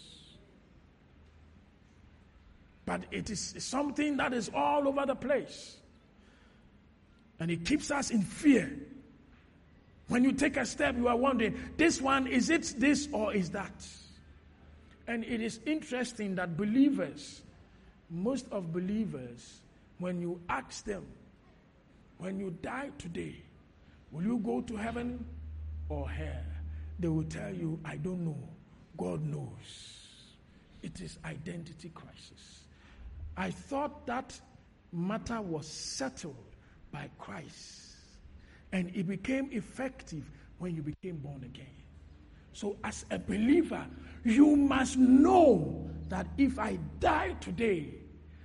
But 2.86 3.02
it 3.10 3.30
is 3.30 3.54
something 3.58 4.16
that 4.16 4.32
is 4.32 4.50
all 4.54 4.86
over 4.88 5.04
the 5.04 5.16
place. 5.16 5.76
And 7.40 7.50
it 7.50 7.64
keeps 7.64 7.90
us 7.90 8.10
in 8.10 8.22
fear. 8.22 8.72
When 10.08 10.22
you 10.22 10.32
take 10.32 10.56
a 10.56 10.64
step, 10.64 10.96
you 10.96 11.08
are 11.08 11.16
wondering, 11.16 11.58
this 11.76 12.00
one, 12.00 12.28
is 12.28 12.48
it 12.48 12.74
this 12.78 13.08
or 13.12 13.34
is 13.34 13.50
that? 13.50 13.86
And 15.08 15.24
it 15.24 15.40
is 15.40 15.58
interesting 15.66 16.36
that 16.36 16.56
believers, 16.56 17.42
most 18.08 18.46
of 18.52 18.72
believers, 18.72 19.60
when 19.98 20.20
you 20.20 20.40
ask 20.48 20.84
them, 20.84 21.04
when 22.18 22.38
you 22.38 22.56
die 22.62 22.90
today, 22.98 23.34
will 24.12 24.22
you 24.22 24.38
go 24.38 24.60
to 24.62 24.76
heaven 24.76 25.24
or 25.88 26.08
hell? 26.08 26.44
They 26.98 27.08
will 27.08 27.24
tell 27.24 27.52
you, 27.52 27.78
I 27.84 27.96
don't 27.96 28.24
know. 28.24 28.38
God 28.96 29.24
knows. 29.24 30.06
It 30.82 31.00
is 31.00 31.18
identity 31.24 31.90
crisis. 31.94 32.60
I 33.36 33.50
thought 33.50 34.06
that 34.06 34.38
matter 34.92 35.40
was 35.40 35.66
settled 35.66 36.36
by 36.90 37.10
Christ. 37.18 37.82
And 38.72 38.90
it 38.94 39.06
became 39.06 39.50
effective 39.52 40.24
when 40.58 40.74
you 40.74 40.82
became 40.82 41.16
born 41.16 41.44
again. 41.44 41.66
So, 42.52 42.76
as 42.82 43.04
a 43.10 43.18
believer, 43.18 43.86
you 44.24 44.56
must 44.56 44.96
know 44.96 45.90
that 46.08 46.26
if 46.38 46.58
I 46.58 46.78
die 46.98 47.36
today, 47.40 47.94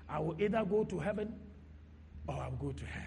I 0.09 0.19
will 0.19 0.35
either 0.41 0.65
go 0.65 0.83
to 0.83 0.99
heaven 0.99 1.33
or 2.27 2.35
I'll 2.35 2.51
go 2.51 2.71
to 2.71 2.85
hell. 2.85 3.03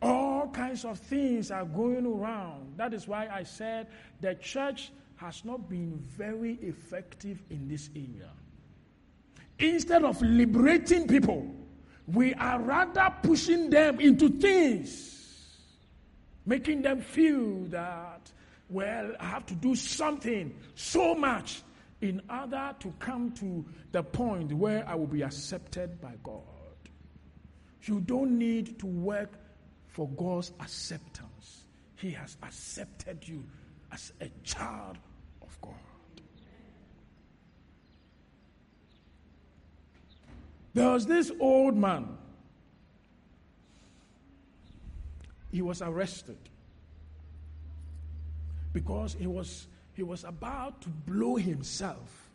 All 0.00 0.48
kinds 0.48 0.84
of 0.84 0.98
things 0.98 1.50
are 1.50 1.64
going 1.64 2.06
around. 2.06 2.74
That 2.76 2.94
is 2.94 3.06
why 3.06 3.28
I 3.30 3.42
said 3.42 3.88
the 4.20 4.34
church 4.36 4.90
has 5.18 5.44
not 5.44 5.68
been 5.68 5.98
very 6.16 6.54
effective 6.62 7.42
in 7.50 7.68
this 7.68 7.90
area. 7.94 8.30
Instead 9.58 10.04
of 10.04 10.20
liberating 10.22 11.06
people, 11.06 11.54
we 12.06 12.32
are 12.34 12.60
rather 12.60 13.12
pushing 13.22 13.68
them 13.68 14.00
into 14.00 14.28
things, 14.28 15.58
making 16.46 16.82
them 16.82 17.00
feel 17.00 17.64
that, 17.64 18.30
well, 18.70 19.12
I 19.18 19.24
have 19.26 19.44
to 19.46 19.54
do 19.54 19.74
something 19.74 20.54
so 20.74 21.14
much 21.14 21.62
in 22.00 22.22
order 22.30 22.74
to 22.78 22.94
come 23.00 23.32
to 23.32 23.64
the 23.90 24.04
point 24.04 24.52
where 24.52 24.88
I 24.88 24.94
will 24.94 25.08
be 25.08 25.22
accepted 25.22 26.00
by 26.00 26.14
God. 26.22 26.42
You 27.82 28.00
don't 28.00 28.38
need 28.38 28.78
to 28.78 28.86
work 28.86 29.32
for 29.88 30.08
God's 30.10 30.52
acceptance. 30.60 31.64
He 31.96 32.12
has 32.12 32.36
accepted 32.44 33.26
you 33.26 33.42
as 33.90 34.12
a 34.20 34.28
child 34.44 34.98
of 35.42 35.60
God. 35.60 35.74
There 40.74 40.90
was 40.90 41.06
this 41.06 41.32
old 41.40 41.76
man. 41.76 42.16
He 45.50 45.62
was 45.62 45.80
arrested 45.80 46.38
because 48.72 49.16
he 49.18 49.26
was, 49.26 49.66
he 49.94 50.02
was 50.02 50.24
about 50.24 50.80
to 50.82 50.88
blow 50.88 51.36
himself 51.36 52.28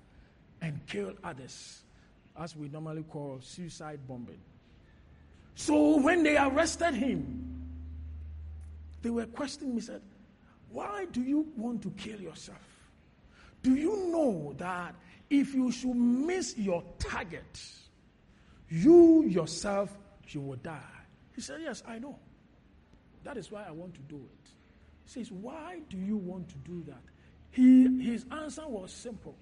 and 0.62 0.80
kill 0.88 1.14
others, 1.24 1.84
as 2.40 2.56
we 2.56 2.70
normally 2.70 3.04
call 3.04 3.40
suicide 3.42 4.00
bombing. 4.08 4.40
So 5.56 5.98
when 6.00 6.24
they 6.24 6.38
arrested 6.38 6.96
him, 6.96 7.62
they 9.02 9.10
were 9.10 9.26
questioning 9.26 9.76
me, 9.76 9.82
said, 9.82 10.02
Why 10.72 11.06
do 11.12 11.22
you 11.22 11.48
want 11.56 11.84
to 11.84 11.92
kill 11.92 12.20
yourself? 12.20 12.58
Do 13.62 13.76
you 13.76 14.08
know 14.08 14.56
that 14.58 14.96
if 15.30 15.54
you 15.54 15.72
should 15.72 15.96
miss 15.96 16.58
your 16.58 16.84
target, 16.98 17.62
you 18.74 19.24
yourself, 19.26 19.96
you 20.30 20.42
will 20.42 20.58
die? 20.58 20.80
He 21.36 21.42
said, 21.42 21.62
Yes, 21.62 21.84
I 21.88 22.00
know. 22.00 22.18
That 23.24 23.38
is 23.38 23.52
why 23.52 23.64
I 23.68 23.72
want 23.72 23.94
to 23.94 24.02
do 24.02 24.16
it. 24.16 24.50
He 25.06 25.12
says, 25.12 25.32
Why 25.32 25.80
do 25.90 25.98
you 25.98 26.18
want 26.18 26.50
to 26.50 26.56
do 26.58 26.84
that? 26.88 27.02
He, 27.52 28.02
his 28.04 28.26
answer 28.32 28.68
was 28.68 28.92
simple 28.92 29.36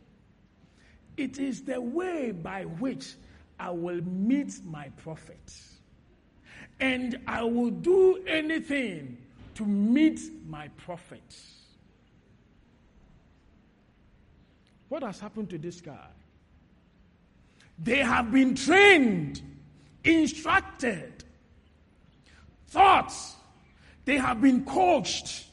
It 1.16 1.40
is 1.40 1.64
the 1.64 1.80
way 1.80 2.32
by 2.32 2.64
which 2.64 3.14
I 3.58 3.70
will 3.70 4.02
meet 4.02 4.66
my 4.66 4.90
prophet. 4.98 5.54
And 6.80 7.20
I 7.28 7.44
will 7.44 7.70
do 7.70 8.22
anything 8.28 9.18
to 9.56 9.66
meet 9.66 10.20
my 10.50 10.68
prophet. 10.78 11.36
What 14.90 15.04
has 15.04 15.20
happened 15.20 15.50
to 15.52 15.58
this 15.58 15.80
guy? 15.80 16.08
They 17.84 18.00
have 18.00 18.32
been 18.32 18.54
trained, 18.54 19.42
instructed, 20.04 21.24
thoughts. 22.68 23.36
They 24.06 24.18
have 24.18 24.42
been 24.42 24.66
coached 24.66 25.46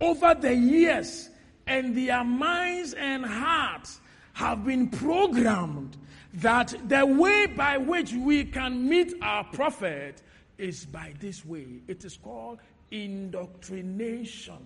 over 0.00 0.34
the 0.34 0.54
years, 0.54 1.30
and 1.66 1.96
their 1.96 2.22
minds 2.22 2.94
and 2.94 3.24
hearts 3.24 4.00
have 4.34 4.64
been 4.64 4.88
programmed 4.88 5.96
that 6.34 6.74
the 6.86 7.04
way 7.04 7.46
by 7.46 7.78
which 7.78 8.12
we 8.12 8.44
can 8.44 8.88
meet 8.88 9.14
our 9.22 9.42
prophet 9.44 10.22
is 10.58 10.84
by 10.84 11.14
this 11.18 11.44
way. 11.44 11.66
It 11.88 12.04
is 12.04 12.16
called 12.16 12.60
indoctrination. 12.90 14.58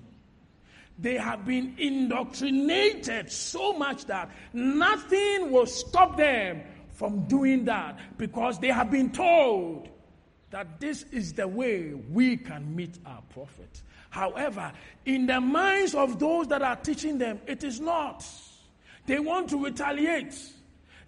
They 0.98 1.16
have 1.16 1.46
been 1.46 1.76
indoctrinated 1.78 3.32
so 3.32 3.72
much 3.72 4.04
that 4.06 4.30
nothing 4.52 5.50
will 5.50 5.66
stop 5.66 6.18
them 6.18 6.62
from 6.92 7.26
doing 7.26 7.64
that 7.66 7.98
because 8.18 8.58
they 8.58 8.68
have 8.68 8.90
been 8.90 9.10
told 9.10 9.88
that 10.50 10.80
this 10.80 11.04
is 11.12 11.32
the 11.32 11.46
way 11.46 11.94
we 11.94 12.36
can 12.36 12.74
meet 12.74 12.98
our 13.06 13.22
prophet. 13.32 13.82
However, 14.10 14.72
in 15.04 15.26
the 15.26 15.40
minds 15.40 15.94
of 15.94 16.18
those 16.18 16.48
that 16.48 16.62
are 16.62 16.76
teaching 16.76 17.18
them, 17.18 17.40
it 17.46 17.62
is 17.62 17.80
not. 17.80 18.26
They 19.06 19.20
want 19.20 19.48
to 19.50 19.64
retaliate, 19.64 20.36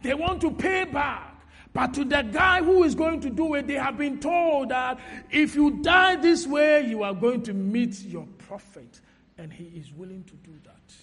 they 0.03 0.15
want 0.15 0.41
to 0.43 0.51
pay 0.51 0.85
back. 0.85 1.29
But 1.75 1.95
to 1.95 2.05
the 2.05 2.23
guy 2.23 2.63
who 2.63 2.85
is 2.85 2.95
going 2.95 3.21
to 3.23 3.31
do 3.31 3.55
it, 3.55 3.67
they 3.67 3.75
have 3.75 3.97
been 3.97 4.21
told 4.21 4.69
that 4.69 4.99
if 5.31 5.55
you 5.55 5.71
die 5.83 6.17
this 6.17 6.47
way, 6.47 6.87
you 6.87 7.03
are 7.03 7.15
going 7.15 7.43
to 7.45 7.55
meet 7.55 8.03
your 8.03 8.27
prophet 8.37 9.01
and 9.39 9.51
he 9.51 9.65
is 9.79 9.91
willing 9.93 10.23
to 10.25 10.35
do 10.35 10.53
that. 10.65 10.95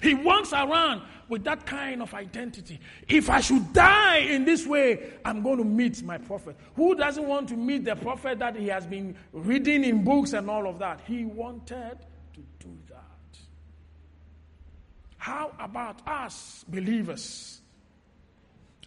He 0.00 0.14
walks 0.14 0.52
around 0.52 1.02
with 1.28 1.44
that 1.44 1.66
kind 1.66 2.02
of 2.02 2.14
identity. 2.14 2.80
If 3.08 3.28
I 3.28 3.40
should 3.40 3.72
die 3.72 4.18
in 4.18 4.44
this 4.44 4.66
way, 4.66 5.14
I'm 5.24 5.42
going 5.42 5.58
to 5.58 5.64
meet 5.64 6.02
my 6.02 6.18
prophet. 6.18 6.56
Who 6.76 6.94
doesn't 6.94 7.26
want 7.26 7.48
to 7.50 7.56
meet 7.56 7.84
the 7.84 7.96
prophet 7.96 8.38
that 8.38 8.56
he 8.56 8.68
has 8.68 8.86
been 8.86 9.16
reading 9.32 9.84
in 9.84 10.04
books 10.04 10.32
and 10.32 10.48
all 10.48 10.66
of 10.68 10.78
that? 10.78 11.00
He 11.06 11.24
wanted 11.24 11.98
to 12.34 12.40
do 12.58 12.78
that. 12.88 13.38
How 15.16 15.52
about 15.58 16.06
us, 16.06 16.64
believers? 16.68 17.60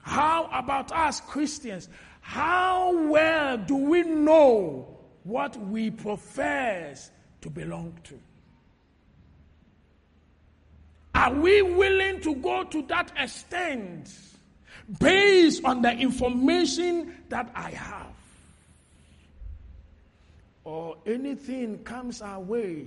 How 0.01 0.49
about 0.51 0.91
us, 0.91 1.21
Christians? 1.21 1.89
How 2.21 3.07
well 3.09 3.57
do 3.57 3.75
we 3.75 4.03
know 4.03 4.97
what 5.23 5.55
we 5.57 5.91
profess 5.91 7.11
to 7.41 7.49
belong 7.49 7.97
to. 8.03 8.19
Are 11.13 11.33
we 11.33 11.61
willing 11.61 12.21
to 12.21 12.35
go 12.35 12.63
to 12.63 12.81
that 12.83 13.11
extent 13.17 14.11
based 14.99 15.63
on 15.65 15.81
the 15.81 15.91
information 15.91 17.15
that 17.29 17.51
I 17.55 17.71
have? 17.71 18.07
Or 20.63 20.97
anything 21.05 21.79
comes 21.79 22.21
our 22.21 22.39
way 22.39 22.85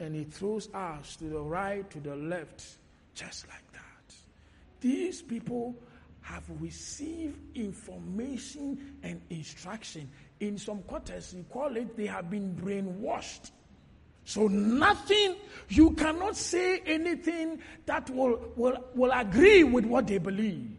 and 0.00 0.16
it 0.16 0.32
throws 0.32 0.68
us 0.74 1.16
to 1.16 1.24
the 1.24 1.40
right, 1.40 1.88
to 1.90 2.00
the 2.00 2.16
left, 2.16 2.64
just 3.14 3.46
like 3.48 3.72
that. 3.72 4.14
these 4.80 5.22
people 5.22 5.76
have 6.22 6.44
received 6.60 7.38
information 7.56 8.96
and 9.02 9.20
instruction. 9.30 10.08
In 10.40 10.56
some 10.58 10.82
quarters, 10.82 11.34
we 11.36 11.42
call 11.44 11.76
it 11.76 11.96
they 11.96 12.06
have 12.06 12.30
been 12.30 12.54
brainwashed. 12.54 13.50
So 14.24 14.46
nothing, 14.46 15.36
you 15.68 15.92
cannot 15.92 16.36
say 16.36 16.80
anything 16.86 17.58
that 17.86 18.08
will, 18.10 18.52
will, 18.56 18.84
will 18.94 19.12
agree 19.12 19.64
with 19.64 19.84
what 19.84 20.06
they 20.06 20.18
believe. 20.18 20.70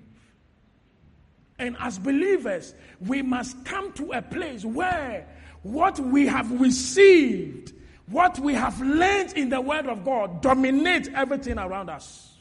And 1.60 1.78
as 1.80 2.00
believers, 2.00 2.74
we 3.00 3.22
must 3.22 3.64
come 3.66 3.94
to 3.94 4.12
a 4.14 4.22
place 4.22 4.66
where 4.66 5.28
what 5.62 6.00
we 6.00 6.28
have 6.28 6.60
received, 6.60 7.74
what 8.08 8.40
we 8.40 8.54
have 8.54 8.80
learned 8.82 9.34
in 9.34 9.50
the 9.50 9.62
Word 9.62 9.88
of 9.88 10.04
God, 10.04 10.42
dominate 10.42 11.10
everything 11.14 11.58
around 11.58 11.90
us. 11.90 12.38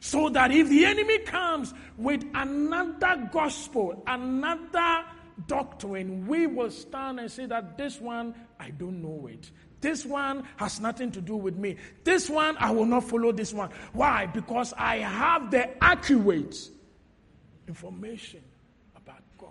So 0.00 0.28
that 0.30 0.52
if 0.52 0.68
the 0.68 0.84
enemy 0.84 1.20
comes 1.20 1.74
with 1.96 2.24
another 2.34 3.28
gospel, 3.32 4.02
another 4.06 5.04
doctrine, 5.46 6.26
we 6.26 6.46
will 6.46 6.70
stand 6.70 7.20
and 7.20 7.30
say 7.30 7.46
that 7.46 7.76
this 7.76 8.00
one, 8.00 8.34
I 8.58 8.70
don't 8.70 9.02
know 9.02 9.26
it. 9.26 9.50
This 9.80 10.04
one 10.04 10.44
has 10.56 10.80
nothing 10.80 11.12
to 11.12 11.20
do 11.20 11.36
with 11.36 11.56
me. 11.56 11.76
This 12.02 12.30
one, 12.30 12.56
I 12.58 12.70
will 12.70 12.86
not 12.86 13.04
follow 13.04 13.32
this 13.32 13.52
one. 13.52 13.70
Why? 13.92 14.26
Because 14.26 14.72
I 14.76 14.96
have 14.98 15.50
the 15.50 15.82
accurate 15.82 16.56
information 17.68 18.42
about 18.96 19.22
God. 19.38 19.50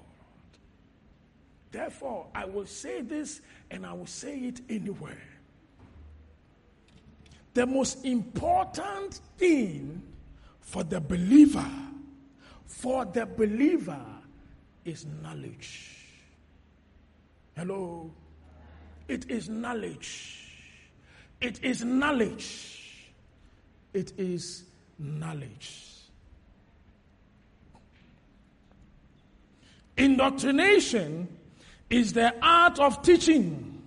Therefore, 1.72 2.28
I 2.34 2.46
will 2.46 2.66
say 2.66 3.02
this 3.02 3.42
and 3.70 3.86
I 3.86 3.94
will 3.94 4.08
say 4.08 4.38
it 4.40 4.62
anywhere. 4.70 5.22
The 7.54 7.66
most 7.66 8.04
important 8.04 9.22
thing 9.38 10.02
for 10.60 10.84
the 10.84 11.00
believer, 11.00 11.70
for 12.66 13.06
the 13.06 13.26
believer, 13.26 14.02
is 14.84 15.06
knowledge. 15.24 15.92
Hello? 17.56 18.12
It 19.08 19.30
is 19.30 19.50
knowledge. 19.50 20.52
It 21.42 21.64
is 21.64 21.84
knowledge. 21.84 23.12
It 23.94 24.14
is 24.18 24.64
knowledge. 24.98 25.92
Indoctrination 29.98 31.28
is 31.90 32.14
the 32.14 32.34
art 32.42 32.80
of 32.80 33.02
teaching 33.02 33.82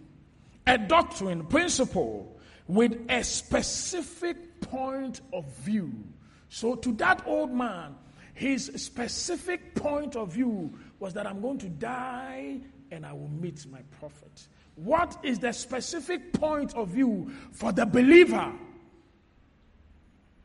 a 0.67 0.79
doctrine, 0.79 1.45
principle, 1.47 2.39
with 2.67 2.99
a 3.09 3.25
specific 3.25 4.61
point 4.61 5.21
of 5.33 5.45
view. 5.59 5.93
So, 6.51 6.75
to 6.77 6.93
that 6.95 7.23
old 7.27 7.53
man, 7.53 7.95
his 8.35 8.67
specific 8.77 9.75
point 9.75 10.17
of 10.17 10.33
view 10.33 10.73
was 11.01 11.15
that 11.15 11.27
I'm 11.27 11.41
going 11.41 11.59
to 11.59 11.69
die 11.69 12.61
and 12.91 13.05
I 13.05 13.13
will 13.13 13.29
meet 13.29 13.67
my 13.71 13.81
prophet. 13.99 14.47
What 14.85 15.19
is 15.25 15.41
the 15.41 15.53
specific 15.53 16.33
point 16.33 16.77
of 16.77 16.89
view 16.91 17.33
for 17.51 17.73
the 17.73 17.85
believer? 17.85 18.53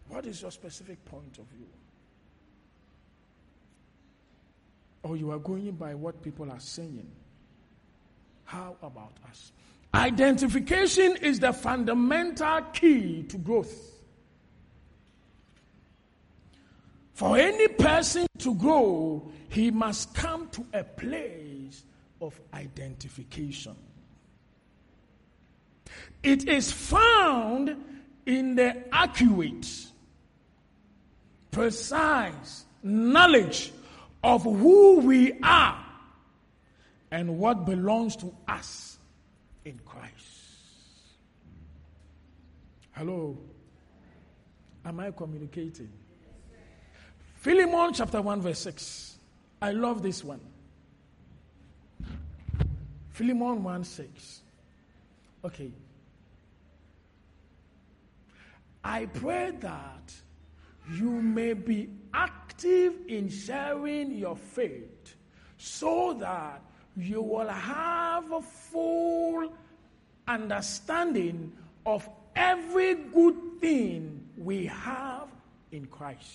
What 0.07 0.25
is 0.25 0.41
your 0.41 0.49
specific 0.49 1.05
point 1.05 1.37
of 1.37 1.45
view? 1.45 1.67
Or 5.03 5.15
you 5.17 5.29
are 5.31 5.37
going 5.37 5.73
by 5.73 5.93
what 5.93 6.23
people 6.23 6.49
are 6.49 6.59
saying? 6.59 7.11
How 8.45 8.75
about 8.81 9.13
us? 9.29 9.51
Identification 9.93 11.15
is 11.17 11.39
the 11.39 11.53
fundamental 11.53 12.61
key 12.73 13.23
to 13.29 13.37
growth. 13.37 13.91
For 17.13 17.37
any 17.37 17.67
person 17.67 18.25
to 18.39 18.55
grow, 18.55 19.31
he 19.49 19.69
must 19.69 20.15
come 20.15 20.49
to 20.49 20.65
a 20.73 20.83
place 20.83 21.83
of 22.19 22.39
identification. 22.51 23.75
It 26.21 26.47
is 26.47 26.71
found 26.71 27.75
in 28.25 28.55
the 28.55 28.83
accurate, 28.93 29.67
precise 31.51 32.65
knowledge 32.81 33.71
of 34.23 34.43
who 34.43 34.99
we 34.99 35.33
are 35.41 35.85
and 37.11 37.37
what 37.37 37.65
belongs 37.65 38.15
to 38.17 38.33
us 38.47 38.97
in 39.65 39.79
Christ. 39.85 40.13
Hello? 42.91 43.37
Am 44.85 44.99
I 44.99 45.11
communicating? 45.11 45.89
Philemon 47.35 47.93
chapter 47.93 48.21
1, 48.21 48.41
verse 48.41 48.59
6. 48.59 49.17
I 49.61 49.71
love 49.71 50.01
this 50.01 50.23
one. 50.23 50.39
Philemon 53.11 53.63
1 53.63 53.83
6. 53.83 54.41
Okay. 55.45 55.71
I 58.83 59.05
pray 59.05 59.51
that 59.61 60.13
you 60.91 61.09
may 61.09 61.53
be 61.53 61.89
active 62.13 62.93
in 63.07 63.29
sharing 63.29 64.11
your 64.11 64.35
faith 64.35 65.15
so 65.57 66.13
that 66.19 66.61
you 66.97 67.21
will 67.21 67.47
have 67.47 68.31
a 68.31 68.41
full 68.41 69.53
understanding 70.27 71.53
of 71.85 72.07
every 72.35 72.95
good 72.95 73.35
thing 73.59 74.27
we 74.37 74.65
have 74.65 75.27
in 75.71 75.85
Christ. 75.85 76.29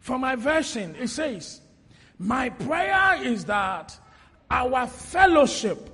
For 0.00 0.18
my 0.18 0.36
version, 0.36 0.96
it 0.98 1.08
says, 1.08 1.60
My 2.18 2.48
prayer 2.48 3.22
is 3.22 3.44
that 3.44 3.96
our 4.50 4.86
fellowship 4.86 5.90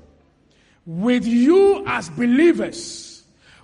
with 0.87 1.27
you 1.27 1.83
as 1.87 2.09
believers 2.11 3.14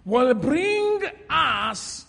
will 0.04 0.34
bring 0.34 1.02
us 1.28 2.06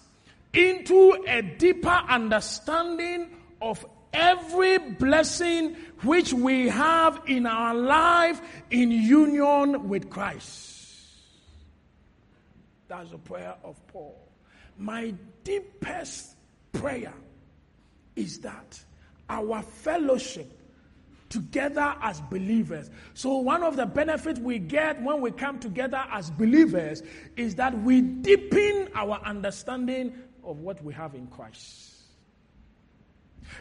into 0.54 1.23
a 1.27 1.41
deeper 1.41 2.01
understanding 2.10 3.30
of 3.62 3.86
every 4.13 4.77
blessing 4.77 5.75
which 6.04 6.34
we 6.34 6.67
have 6.67 7.21
in 7.27 7.45
our 7.45 7.73
life 7.73 8.41
in 8.69 8.91
union 8.91 9.88
with 9.88 10.10
Christ. 10.10 10.69
That's 12.88 13.10
the 13.12 13.17
prayer 13.17 13.56
of 13.63 13.75
Paul. 13.88 14.17
My 14.77 15.13
deepest 15.43 16.36
prayer 16.73 17.13
is 18.15 18.39
that 18.39 18.84
our 19.30 19.62
fellowship 19.62 20.51
together 21.32 21.96
as 22.02 22.22
believers. 22.22 22.91
So, 23.15 23.38
one 23.38 23.63
of 23.63 23.76
the 23.76 23.88
benefits 23.88 24.39
we 24.39 24.60
get 24.60 25.02
when 25.02 25.22
we 25.22 25.32
come 25.32 25.60
together 25.60 26.04
as 26.12 26.30
believers 26.30 27.02
is 27.36 27.56
that 27.56 27.82
we 27.82 28.02
deepen 28.02 28.89
our 28.94 29.20
understanding 29.26 30.13
of 30.44 30.60
what 30.60 30.84
we 30.84 30.94
have 30.94 31.15
in 31.15 31.28
Christ. 31.28 31.88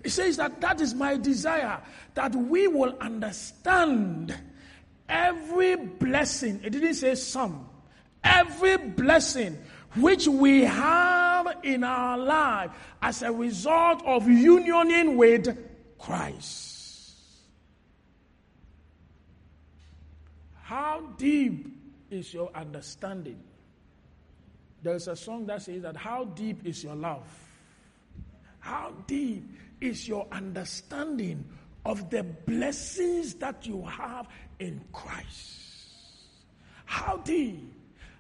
It 0.04 0.10
says 0.10 0.36
that 0.36 0.60
that 0.60 0.80
is 0.80 0.94
my 0.94 1.16
desire, 1.16 1.80
that 2.14 2.34
we 2.34 2.68
will 2.68 2.96
understand 3.00 4.36
every 5.08 5.76
blessing. 5.76 6.60
It 6.62 6.70
didn't 6.70 6.94
say 6.94 7.14
some. 7.14 7.68
Every 8.22 8.76
blessing 8.76 9.58
which 9.96 10.28
we 10.28 10.62
have 10.62 11.58
in 11.62 11.82
our 11.82 12.18
life 12.18 12.70
as 13.02 13.22
a 13.22 13.32
result 13.32 14.04
of 14.04 14.28
unioning 14.28 15.16
with 15.16 15.56
Christ. 15.98 16.69
How 20.70 21.00
deep 21.18 21.66
is 22.12 22.32
your 22.32 22.48
understanding? 22.54 23.42
There's 24.84 25.08
a 25.08 25.16
song 25.16 25.46
that 25.46 25.62
says 25.62 25.82
that 25.82 25.96
how 25.96 26.26
deep 26.26 26.64
is 26.64 26.84
your 26.84 26.94
love? 26.94 27.26
How 28.60 28.92
deep 29.08 29.50
is 29.80 30.06
your 30.06 30.28
understanding 30.30 31.44
of 31.84 32.08
the 32.08 32.22
blessings 32.22 33.34
that 33.34 33.66
you 33.66 33.82
have 33.84 34.28
in 34.60 34.80
Christ? 34.92 35.58
How 36.84 37.16
deep? 37.16 37.74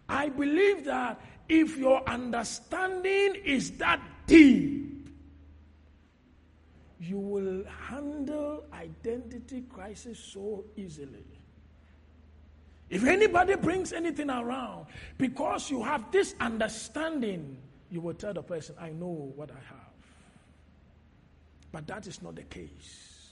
I 0.08 0.28
believe 0.30 0.86
that 0.86 1.20
if 1.48 1.76
your 1.76 2.02
understanding 2.08 3.36
is 3.44 3.70
that 3.78 4.02
deep, 4.26 5.08
you 6.98 7.16
will 7.20 7.62
handle 7.86 8.64
identity 8.72 9.62
crisis 9.72 10.18
so 10.18 10.64
easily. 10.74 11.39
If 12.90 13.04
anybody 13.04 13.54
brings 13.54 13.92
anything 13.92 14.28
around, 14.28 14.86
because 15.16 15.70
you 15.70 15.82
have 15.82 16.10
this 16.10 16.34
understanding, 16.40 17.56
you 17.90 18.00
will 18.00 18.14
tell 18.14 18.34
the 18.34 18.42
person, 18.42 18.74
I 18.78 18.90
know 18.90 19.32
what 19.36 19.50
I 19.50 19.54
have. 19.68 19.94
But 21.72 21.86
that 21.86 22.06
is 22.06 22.20
not 22.20 22.34
the 22.34 22.42
case. 22.42 23.30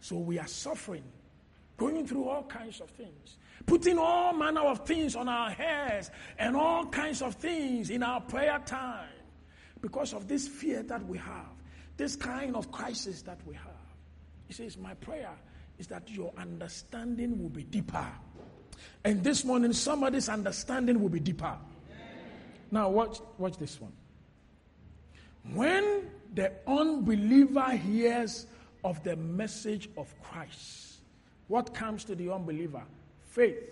So 0.00 0.16
we 0.16 0.38
are 0.38 0.46
suffering, 0.46 1.04
going 1.78 2.06
through 2.06 2.28
all 2.28 2.42
kinds 2.42 2.82
of 2.82 2.90
things, 2.90 3.38
putting 3.64 3.98
all 3.98 4.34
manner 4.34 4.60
of 4.60 4.86
things 4.86 5.16
on 5.16 5.28
our 5.28 5.50
heads 5.50 6.10
and 6.38 6.54
all 6.54 6.84
kinds 6.86 7.22
of 7.22 7.34
things 7.36 7.88
in 7.88 8.02
our 8.02 8.20
prayer 8.20 8.60
time. 8.66 9.08
because 9.84 10.14
of 10.14 10.26
this 10.26 10.48
fear 10.48 10.82
that 10.82 11.06
we 11.06 11.18
have, 11.18 11.52
this 11.98 12.16
kind 12.16 12.56
of 12.56 12.72
crisis 12.72 13.20
that 13.20 13.38
we 13.44 13.54
have. 13.54 13.86
He 14.46 14.54
says, 14.54 14.78
My 14.78 14.94
prayer 14.94 15.28
is 15.78 15.86
that 15.88 16.08
your 16.10 16.32
understanding 16.36 17.42
will 17.42 17.48
be 17.48 17.64
deeper. 17.64 18.06
And 19.04 19.22
this 19.22 19.44
morning, 19.44 19.72
somebody's 19.72 20.28
understanding 20.28 21.00
will 21.00 21.08
be 21.08 21.20
deeper. 21.20 21.56
Now, 22.70 22.88
watch, 22.88 23.18
watch 23.38 23.56
this 23.58 23.80
one. 23.80 23.92
When 25.52 26.10
the 26.34 26.52
unbeliever 26.66 27.70
hears 27.70 28.46
of 28.82 29.02
the 29.04 29.16
message 29.16 29.88
of 29.96 30.14
Christ, 30.22 30.96
what 31.48 31.74
comes 31.74 32.04
to 32.04 32.14
the 32.14 32.32
unbeliever? 32.32 32.82
Faith. 33.22 33.62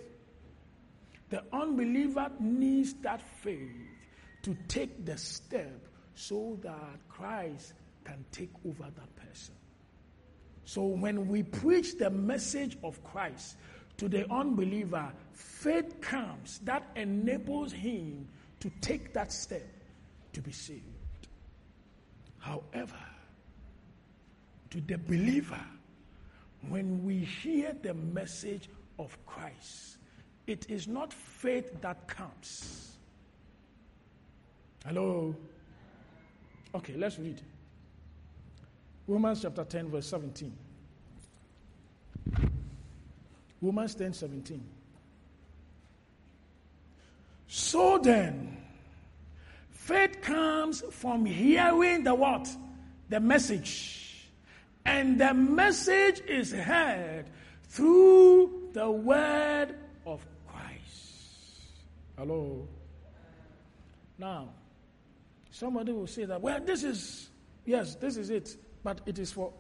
The 1.31 1.43
unbeliever 1.53 2.31
needs 2.39 2.93
that 3.03 3.23
faith 3.23 3.71
to 4.43 4.57
take 4.69 5.07
the 5.07 5.17
step 5.17 5.81
so 6.15 6.59
that 6.63 7.09
Christ 7.09 7.73
can 8.05 8.25
take 8.33 8.51
over 8.67 8.85
that 8.85 9.17
person. 9.17 9.55
So 10.65 10.85
when 10.85 11.29
we 11.29 11.43
preach 11.43 11.99
the 11.99 12.11
message 12.11 12.79
of 12.83 13.03
Christ 13.05 13.57
to 13.99 14.09
the 14.09 14.31
unbeliever, 14.33 15.13
faith 15.33 16.01
comes 16.01 16.61
that 16.65 16.89
enables 16.97 17.73
him 17.73 18.29
to 18.61 18.71
take 18.81 19.13
that 19.13 19.33
step 19.33 19.67
to 20.33 20.41
be 20.41 20.53
saved. 20.53 20.83
However, 22.39 22.99
to 24.71 24.81
the 24.81 24.99
believer, 24.99 25.65
when 26.69 27.05
we 27.05 27.19
hear 27.19 27.77
the 27.83 27.95
message 27.95 28.69
of 28.99 29.17
Christ, 29.27 29.99
it 30.47 30.71
is 30.71 30.89
not 30.89 31.13
faith 31.13 31.81
that 31.81 32.09
comes. 32.09 32.97
Hello? 34.85 35.35
Okay, 36.75 36.95
let's 36.97 37.19
read. 37.19 37.41
Romans 39.13 39.43
chapter 39.43 39.63
10, 39.63 39.91
verse 39.91 40.07
17. 40.07 40.51
Romans 43.61 43.95
10, 43.95 44.15
17. 44.15 44.65
So 47.47 47.99
then, 47.99 48.57
faith 49.71 50.23
comes 50.23 50.83
from 50.91 51.27
hearing 51.27 52.05
the 52.05 52.15
what? 52.15 52.49
The 53.11 53.21
message. 53.21 54.31
And 54.87 55.21
the 55.21 55.35
message 55.35 56.23
is 56.27 56.51
heard 56.51 57.27
through 57.65 58.71
the 58.73 58.91
word 58.91 59.75
of 60.07 60.27
Christ. 60.49 61.69
Hello? 62.17 62.67
Now, 64.17 64.49
somebody 65.51 65.93
will 65.93 66.07
say 66.07 66.25
that, 66.25 66.41
well, 66.41 66.61
this 66.65 66.83
is, 66.83 67.29
yes, 67.67 67.95
this 67.97 68.17
is 68.17 68.31
it. 68.31 68.57
But 68.83 69.01
it 69.07 69.19
is 69.19 69.33
for 69.33 69.53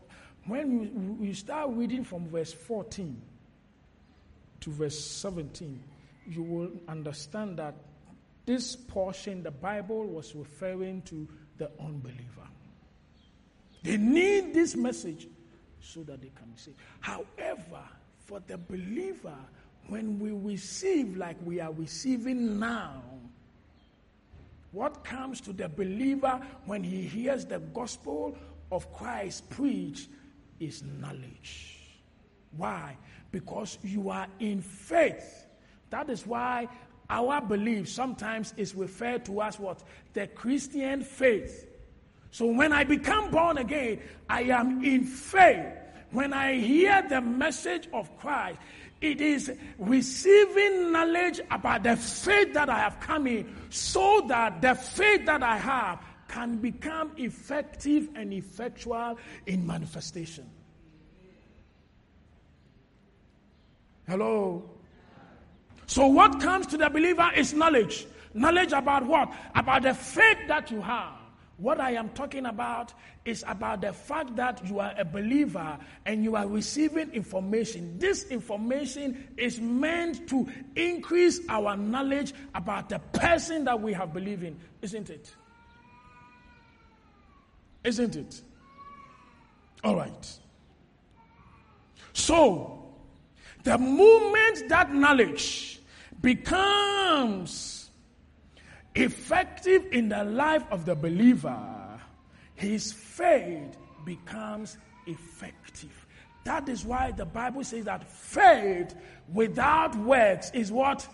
when 0.46 1.18
you 1.20 1.34
start 1.34 1.70
reading 1.70 2.04
from 2.04 2.28
verse 2.28 2.52
14 2.52 3.20
to 4.60 4.70
verse 4.70 4.98
17, 4.98 5.82
you 6.28 6.42
will 6.42 6.70
understand 6.88 7.58
that 7.58 7.74
this 8.44 8.74
portion, 8.74 9.42
the 9.42 9.52
Bible 9.52 10.04
was 10.04 10.34
referring 10.34 11.02
to 11.02 11.28
the 11.58 11.70
unbeliever. 11.80 12.48
They 13.84 13.96
need 13.96 14.52
this 14.52 14.74
message 14.74 15.28
so 15.80 16.02
that 16.04 16.20
they 16.20 16.30
can 16.34 16.46
be 16.46 16.58
saved. 16.58 16.76
However, 17.00 17.82
for 18.24 18.40
the 18.46 18.58
believer, 18.58 19.36
when 19.88 20.18
we 20.18 20.30
receive 20.30 21.16
like 21.16 21.36
we 21.44 21.60
are 21.60 21.72
receiving 21.72 22.58
now, 22.58 23.02
what 24.72 25.04
comes 25.04 25.40
to 25.42 25.52
the 25.52 25.68
believer 25.68 26.40
when 26.66 26.82
he 26.82 27.02
hears 27.02 27.44
the 27.44 27.58
gospel 27.58 28.36
of 28.72 28.92
Christ 28.92 29.48
preached 29.50 30.08
is 30.58 30.82
knowledge. 30.82 31.78
Why? 32.56 32.96
Because 33.30 33.78
you 33.82 34.10
are 34.10 34.26
in 34.40 34.62
faith. 34.62 35.46
That 35.90 36.08
is 36.10 36.26
why 36.26 36.68
our 37.10 37.40
belief 37.42 37.88
sometimes 37.88 38.54
is 38.56 38.74
referred 38.74 39.26
to 39.26 39.42
as 39.42 39.58
what? 39.58 39.82
The 40.14 40.26
Christian 40.26 41.02
faith. 41.02 41.68
So 42.30 42.46
when 42.46 42.72
I 42.72 42.84
become 42.84 43.30
born 43.30 43.58
again, 43.58 44.00
I 44.28 44.44
am 44.44 44.82
in 44.82 45.04
faith. 45.04 45.66
When 46.10 46.32
I 46.32 46.54
hear 46.54 47.04
the 47.08 47.20
message 47.20 47.88
of 47.92 48.16
Christ, 48.18 48.58
it 49.02 49.20
is 49.20 49.52
receiving 49.78 50.92
knowledge 50.92 51.40
about 51.50 51.82
the 51.82 51.96
faith 51.96 52.54
that 52.54 52.70
I 52.70 52.78
have 52.78 53.00
come 53.00 53.26
in 53.26 53.54
so 53.68 54.24
that 54.28 54.62
the 54.62 54.74
faith 54.74 55.26
that 55.26 55.42
I 55.42 55.56
have 55.56 56.00
can 56.32 56.56
become 56.56 57.12
effective 57.18 58.08
and 58.14 58.32
effectual 58.32 59.18
in 59.46 59.66
manifestation. 59.66 60.48
Hello? 64.08 64.68
So, 65.86 66.06
what 66.06 66.40
comes 66.40 66.66
to 66.68 66.78
the 66.78 66.88
believer 66.88 67.30
is 67.36 67.52
knowledge. 67.52 68.06
Knowledge 68.34 68.72
about 68.72 69.06
what? 69.06 69.30
About 69.54 69.82
the 69.82 69.92
faith 69.92 70.38
that 70.48 70.70
you 70.70 70.80
have. 70.80 71.12
What 71.58 71.80
I 71.80 71.92
am 71.92 72.08
talking 72.10 72.46
about 72.46 72.94
is 73.26 73.44
about 73.46 73.82
the 73.82 73.92
fact 73.92 74.34
that 74.36 74.66
you 74.66 74.80
are 74.80 74.94
a 74.98 75.04
believer 75.04 75.78
and 76.06 76.24
you 76.24 76.34
are 76.34 76.48
receiving 76.48 77.10
information. 77.10 77.98
This 77.98 78.24
information 78.28 79.28
is 79.36 79.60
meant 79.60 80.26
to 80.30 80.48
increase 80.74 81.40
our 81.50 81.76
knowledge 81.76 82.32
about 82.54 82.88
the 82.88 82.98
person 82.98 83.64
that 83.64 83.80
we 83.80 83.92
have 83.92 84.14
believed 84.14 84.42
in, 84.42 84.58
isn't 84.80 85.10
it? 85.10 85.36
Isn't 87.84 88.16
it? 88.16 88.42
All 89.82 89.96
right. 89.96 90.38
So, 92.12 92.94
the 93.64 93.78
moment 93.78 94.68
that 94.68 94.94
knowledge 94.94 95.80
becomes 96.20 97.90
effective 98.94 99.86
in 99.92 100.08
the 100.08 100.24
life 100.24 100.64
of 100.70 100.84
the 100.84 100.94
believer, 100.94 102.00
his 102.54 102.92
faith 102.92 103.76
becomes 104.04 104.76
effective. 105.06 106.06
That 106.44 106.68
is 106.68 106.84
why 106.84 107.12
the 107.12 107.24
Bible 107.24 107.64
says 107.64 107.84
that 107.84 108.10
faith 108.10 108.94
without 109.32 109.94
works 109.96 110.50
is 110.52 110.72
what? 110.72 111.06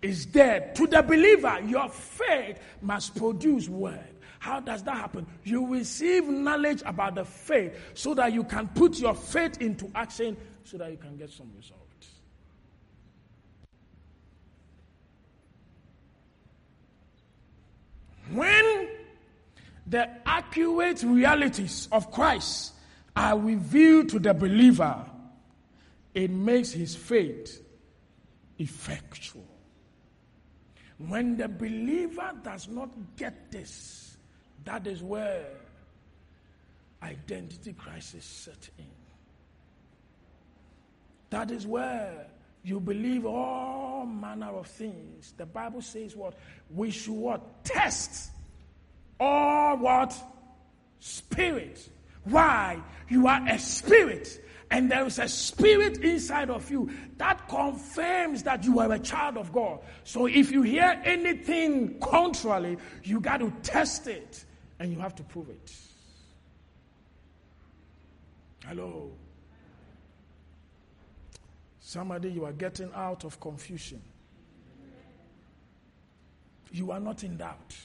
Is 0.00 0.26
dead. 0.26 0.76
To 0.76 0.86
the 0.86 1.02
believer, 1.02 1.58
your 1.66 1.88
faith 1.88 2.60
must 2.80 3.16
produce 3.16 3.68
work. 3.68 4.17
How 4.38 4.60
does 4.60 4.82
that 4.84 4.96
happen? 4.96 5.26
You 5.44 5.66
receive 5.66 6.28
knowledge 6.28 6.82
about 6.86 7.16
the 7.16 7.24
faith 7.24 7.74
so 7.94 8.14
that 8.14 8.32
you 8.32 8.44
can 8.44 8.68
put 8.68 8.98
your 8.98 9.14
faith 9.14 9.60
into 9.60 9.90
action 9.94 10.36
so 10.64 10.78
that 10.78 10.90
you 10.90 10.96
can 10.96 11.16
get 11.16 11.30
some 11.30 11.50
results. 11.56 11.84
When 18.30 18.88
the 19.86 20.10
accurate 20.26 21.02
realities 21.02 21.88
of 21.90 22.10
Christ 22.10 22.74
are 23.16 23.38
revealed 23.38 24.10
to 24.10 24.18
the 24.18 24.34
believer, 24.34 25.04
it 26.14 26.30
makes 26.30 26.72
his 26.72 26.94
faith 26.94 27.62
effectual. 28.58 29.46
When 30.98 31.36
the 31.36 31.48
believer 31.48 32.32
does 32.42 32.68
not 32.68 32.90
get 33.16 33.50
this, 33.50 34.17
that 34.64 34.86
is 34.86 35.02
where 35.02 35.46
identity 37.02 37.72
crisis 37.72 38.24
set 38.24 38.70
in. 38.78 38.84
That 41.30 41.50
is 41.50 41.66
where 41.66 42.26
you 42.64 42.80
believe 42.80 43.26
all 43.26 44.06
manner 44.06 44.50
of 44.50 44.66
things. 44.66 45.32
The 45.36 45.46
Bible 45.46 45.82
says 45.82 46.16
what? 46.16 46.34
We 46.74 46.90
should 46.90 47.14
what? 47.14 47.64
Test 47.64 48.30
all 49.20 49.76
what? 49.76 50.14
Spirit. 51.00 51.88
Why? 52.24 52.80
You 53.08 53.26
are 53.26 53.46
a 53.48 53.58
spirit. 53.58 54.44
And 54.70 54.90
there 54.90 55.06
is 55.06 55.18
a 55.18 55.28
spirit 55.28 55.98
inside 55.98 56.50
of 56.50 56.70
you 56.70 56.90
that 57.16 57.48
confirms 57.48 58.42
that 58.42 58.64
you 58.64 58.80
are 58.80 58.92
a 58.92 58.98
child 58.98 59.38
of 59.38 59.50
God. 59.50 59.80
So 60.04 60.26
if 60.26 60.50
you 60.52 60.62
hear 60.62 61.00
anything 61.04 61.98
contrary, 62.00 62.76
you 63.02 63.20
got 63.20 63.38
to 63.38 63.50
test 63.62 64.08
it 64.08 64.44
and 64.80 64.92
you 64.92 64.98
have 64.98 65.14
to 65.16 65.22
prove 65.22 65.48
it. 65.50 65.72
Hello. 68.66 69.10
Somebody, 71.80 72.30
you 72.30 72.44
are 72.44 72.52
getting 72.52 72.90
out 72.94 73.24
of 73.24 73.40
confusion. 73.40 74.02
You 76.70 76.90
are 76.90 77.00
not 77.00 77.24
in 77.24 77.38
doubt. 77.38 77.76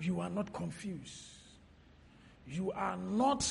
You 0.00 0.20
are 0.20 0.30
not 0.30 0.52
confused. 0.52 1.24
You 2.46 2.72
are 2.72 2.96
not 2.96 3.48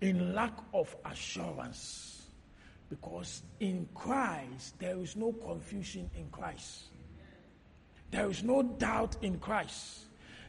in 0.00 0.34
lack 0.34 0.52
of 0.74 0.94
assurance. 1.06 2.26
Because 2.90 3.42
in 3.60 3.88
Christ, 3.94 4.78
there 4.78 4.98
is 4.98 5.16
no 5.16 5.32
confusion 5.32 6.10
in 6.16 6.28
Christ. 6.28 6.84
There 8.10 8.28
is 8.28 8.44
no 8.44 8.62
doubt 8.62 9.16
in 9.22 9.38
Christ. 9.38 10.04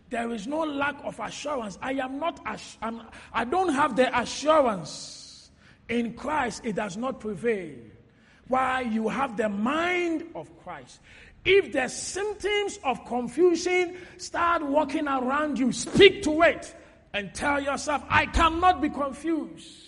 There 0.10 0.32
is 0.32 0.48
no 0.48 0.60
lack 0.62 0.96
of 1.04 1.20
assurance. 1.20 1.78
I 1.82 1.94
am 1.94 2.20
not, 2.20 2.40
I'm, 2.82 3.02
I 3.34 3.44
don't 3.44 3.74
have 3.74 3.96
the 3.96 4.18
assurance 4.18 5.26
in 5.90 6.14
Christ, 6.14 6.62
it 6.64 6.76
does 6.76 6.98
not 6.98 7.20
prevail. 7.20 7.76
Why? 8.48 8.82
You 8.82 9.08
have 9.08 9.38
the 9.38 9.50
mind 9.50 10.24
of 10.36 10.50
Christ. 10.64 11.00
If 11.44 11.72
the 11.74 11.88
symptoms 11.88 12.80
of 12.84 13.06
confusion 13.06 13.98
start 14.18 14.64
walking 14.64 15.08
around 15.08 15.60
you, 15.60 15.72
speak 15.72 16.24
to 16.24 16.42
it 16.42 16.76
and 17.14 17.34
tell 17.34 17.62
yourself, 17.62 18.04
I 18.10 18.26
cannot 18.26 18.82
be 18.82 18.90
confused 18.90 19.86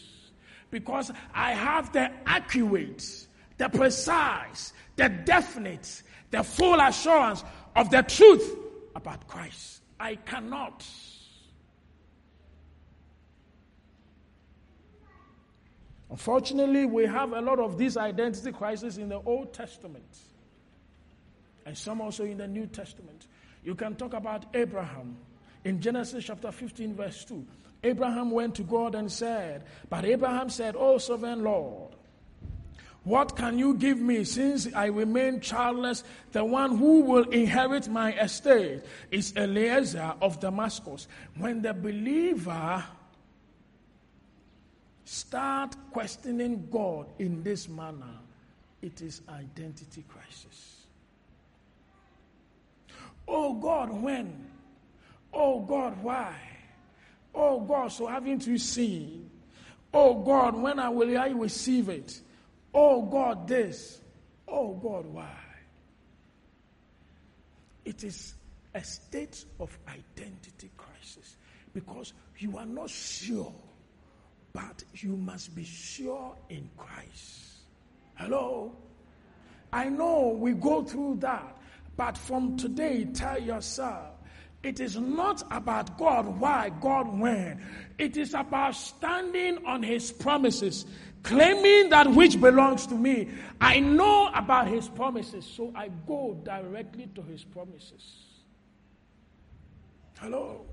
because 0.69 1.11
I 1.33 1.53
have 1.53 1.91
the 1.93 2.11
accurate, 2.25 3.27
the 3.57 3.69
precise, 3.69 4.73
the 4.95 5.09
definite, 5.09 6.03
the 6.29 6.43
full 6.43 6.79
assurance 6.79 7.43
of 7.75 7.89
the 7.89 8.03
truth 8.03 8.55
about 8.95 9.27
Christ. 9.27 9.81
I 9.99 10.15
cannot. 10.15 10.85
Unfortunately, 16.09 16.85
we 16.85 17.05
have 17.05 17.33
a 17.33 17.41
lot 17.41 17.59
of 17.59 17.77
these 17.77 17.97
identity 17.97 18.51
crises 18.51 18.97
in 18.97 19.09
the 19.09 19.19
Old 19.25 19.53
Testament 19.53 20.17
and 21.67 21.77
some 21.77 21.99
also 21.99 22.23
in 22.23 22.37
the 22.37 22.47
New 22.47 22.65
Testament. 22.65 23.27
You 23.61 23.75
can 23.75 23.95
talk 23.95 24.13
about 24.13 24.45
Abraham 24.55 25.17
in 25.65 25.81
Genesis 25.81 26.23
chapter 26.23 26.49
15, 26.49 26.95
verse 26.95 27.25
2. 27.25 27.45
Abraham 27.83 28.31
went 28.31 28.55
to 28.55 28.63
God 28.63 28.95
and 28.95 29.11
said, 29.11 29.65
But 29.89 30.05
Abraham 30.05 30.49
said, 30.49 30.77
O 30.77 30.97
sovereign 30.97 31.43
Lord, 31.43 31.96
what 33.07 33.37
can 33.37 33.57
you 33.57 33.73
give 33.73 34.01
me 34.01 34.25
since 34.25 34.67
I 34.75 34.87
remain 34.87 35.39
childless? 35.39 36.03
The 36.33 36.43
one 36.43 36.77
who 36.77 36.99
will 37.03 37.23
inherit 37.29 37.87
my 37.87 38.11
estate 38.11 38.83
is 39.11 39.33
Eliezer 39.37 40.13
of 40.21 40.41
Damascus. 40.41 41.07
When 41.37 41.61
the 41.61 41.73
believer 41.73 42.83
start 45.05 45.77
questioning 45.91 46.67
God 46.69 47.07
in 47.17 47.43
this 47.43 47.69
manner, 47.69 48.19
it 48.81 49.01
is 49.01 49.21
identity 49.29 50.03
crisis. 50.09 50.83
Oh 53.25 53.53
God, 53.53 53.89
when? 53.89 54.49
Oh 55.31 55.61
God, 55.61 55.95
why? 56.03 56.35
Oh 57.33 57.61
God, 57.61 57.87
so 57.87 58.07
haven't 58.07 58.45
you 58.45 58.57
seen? 58.57 59.29
Oh 59.93 60.13
God, 60.13 60.57
when 60.57 60.77
I 60.77 60.89
will 60.89 61.17
I 61.17 61.29
receive 61.29 61.87
it? 61.87 62.19
Oh 62.79 63.01
God, 63.01 63.47
this. 63.47 64.01
Oh 64.47 64.75
God, 64.75 65.07
why? 65.07 65.35
It 67.85 68.03
is 68.03 68.35
a 68.75 68.83
state 68.83 69.45
of 69.59 69.75
identity 69.87 70.69
crisis 70.77 71.37
because 71.73 72.13
you 72.37 72.55
are 72.55 72.67
not 72.67 72.91
sure, 72.91 73.51
but 74.53 74.83
you 74.93 75.17
must 75.17 75.55
be 75.55 75.63
sure 75.63 76.35
in 76.49 76.69
Christ. 76.77 77.63
Hello? 78.13 78.75
I 79.73 79.89
know 79.89 80.37
we 80.39 80.53
go 80.53 80.83
through 80.83 81.17
that. 81.21 81.57
But 81.95 82.15
from 82.15 82.57
today, 82.57 83.05
tell 83.05 83.41
yourself, 83.41 84.11
it 84.61 84.79
is 84.79 84.97
not 84.97 85.43
about 85.49 85.97
God 85.97 86.27
why, 86.39 86.71
God 86.79 87.07
when. 87.19 87.59
It 87.97 88.17
is 88.17 88.35
about 88.35 88.75
standing 88.75 89.65
on 89.65 89.81
His 89.81 90.11
promises, 90.11 90.85
claiming 91.23 91.89
that 91.89 92.09
which 92.11 92.39
belongs 92.39 92.87
to 92.87 92.95
me. 92.95 93.29
I 93.59 93.79
know 93.79 94.29
about 94.33 94.67
His 94.67 94.87
promises, 94.89 95.45
so 95.45 95.71
I 95.75 95.89
go 96.07 96.39
directly 96.43 97.09
to 97.15 97.21
His 97.21 97.43
promises. 97.43 98.25
Hello? 100.19 100.65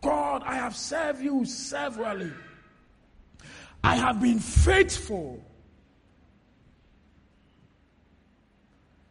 God, 0.00 0.42
I 0.44 0.56
have 0.56 0.76
served 0.76 1.22
you 1.22 1.44
severally. 1.44 2.32
I 3.84 3.96
have 3.96 4.20
been 4.20 4.38
faithful. 4.38 5.42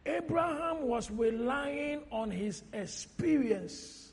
Abraham 0.04 0.82
was 0.82 1.10
relying 1.10 2.02
on 2.10 2.30
his 2.30 2.62
experience 2.72 4.12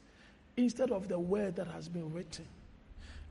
instead 0.55 0.91
of 0.91 1.07
the 1.07 1.19
word 1.19 1.55
that 1.55 1.67
has 1.67 1.89
been 1.89 2.13
written. 2.13 2.45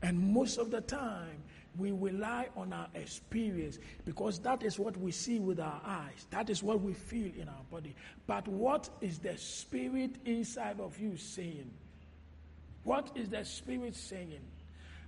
And 0.02 0.32
most 0.32 0.58
of 0.58 0.70
the 0.70 0.80
time, 0.80 1.42
we 1.76 1.92
rely 1.92 2.48
on 2.56 2.72
our 2.72 2.88
experience 2.94 3.78
because 4.04 4.40
that 4.40 4.62
is 4.62 4.78
what 4.78 4.96
we 4.96 5.12
see 5.12 5.38
with 5.38 5.60
our 5.60 5.80
eyes. 5.84 6.26
That 6.30 6.50
is 6.50 6.62
what 6.62 6.80
we 6.80 6.92
feel 6.92 7.30
in 7.36 7.48
our 7.48 7.64
body. 7.70 7.94
But 8.26 8.48
what 8.48 8.90
is 9.00 9.18
the 9.18 9.36
spirit 9.38 10.16
inside 10.24 10.80
of 10.80 10.98
you 10.98 11.16
saying? 11.16 11.70
What 12.82 13.12
is 13.14 13.28
the 13.28 13.44
spirit 13.44 13.94
saying? 13.94 14.40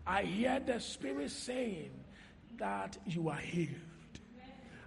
I 0.06 0.22
hear 0.22 0.60
the 0.60 0.80
spirit 0.80 1.30
saying 1.30 1.90
that 2.58 2.98
you 3.06 3.28
are 3.28 3.36
healed. 3.36 3.74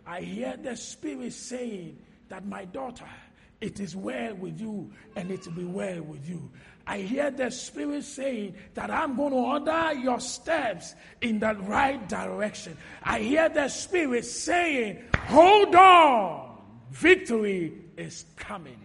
I 0.05 0.21
hear 0.21 0.55
the 0.61 0.75
spirit 0.75 1.33
saying 1.33 1.97
that 2.29 2.45
my 2.45 2.65
daughter, 2.65 3.09
it 3.61 3.79
is 3.79 3.95
well 3.95 4.35
with 4.35 4.59
you 4.59 4.91
and 5.15 5.31
it 5.31 5.45
will 5.45 5.53
be 5.53 5.63
well 5.63 6.01
with 6.01 6.27
you. 6.27 6.51
I 6.85 6.99
hear 6.99 7.31
the 7.31 7.49
Spirit 7.49 8.03
saying 8.03 8.55
that 8.73 8.91
I'm 8.91 9.15
going 9.15 9.31
to 9.31 9.37
order 9.37 9.93
your 9.93 10.19
steps 10.19 10.95
in 11.21 11.39
the 11.39 11.55
right 11.55 12.07
direction. 12.09 12.77
I 13.01 13.19
hear 13.19 13.47
the 13.47 13.69
Spirit 13.69 14.25
saying, 14.25 15.01
hold 15.27 15.73
on, 15.75 16.61
victory 16.91 17.73
is 17.95 18.25
coming. 18.35 18.79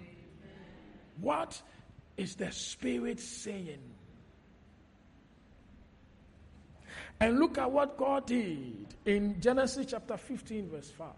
What 1.21 1.61
is 2.17 2.37
the 2.37 2.53
Spirit 2.53 3.19
saying? 3.19 3.81
And 7.21 7.41
look 7.41 7.59
at 7.59 7.71
what 7.71 7.97
God 7.97 8.27
did 8.27 8.95
in 9.05 9.41
Genesis 9.41 9.87
chapter 9.91 10.17
15, 10.17 10.69
verse 10.69 10.91
5. 10.91 11.09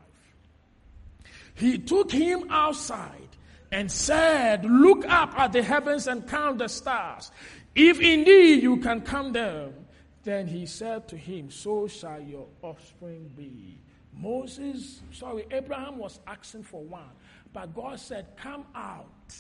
He 1.55 1.77
took 1.77 2.11
him 2.11 2.47
outside 2.49 3.29
and 3.73 3.91
said, 3.91 4.65
Look 4.65 5.05
up 5.09 5.39
at 5.39 5.53
the 5.53 5.63
heavens 5.63 6.07
and 6.07 6.27
count 6.29 6.59
the 6.59 6.69
stars. 6.69 7.31
If 7.75 8.01
indeed 8.01 8.63
you 8.63 8.79
can 8.79 9.01
count 9.03 9.35
them, 9.35 9.75
then 10.23 10.47
he 10.47 10.67
said 10.67 11.09
to 11.09 11.17
him, 11.17 11.51
So 11.51 11.87
shall 11.87 12.21
your 12.21 12.47
offspring 12.63 13.31
be. 13.37 13.81
Moses, 14.13 15.01
sorry, 15.13 15.47
Abraham 15.51 15.99
was 15.99 16.21
asking 16.27 16.65
for 16.65 16.83
one, 16.83 17.11
but 17.53 17.75
God 17.75 17.99
said, 17.99 18.27
Come 18.37 18.65
out 18.75 19.35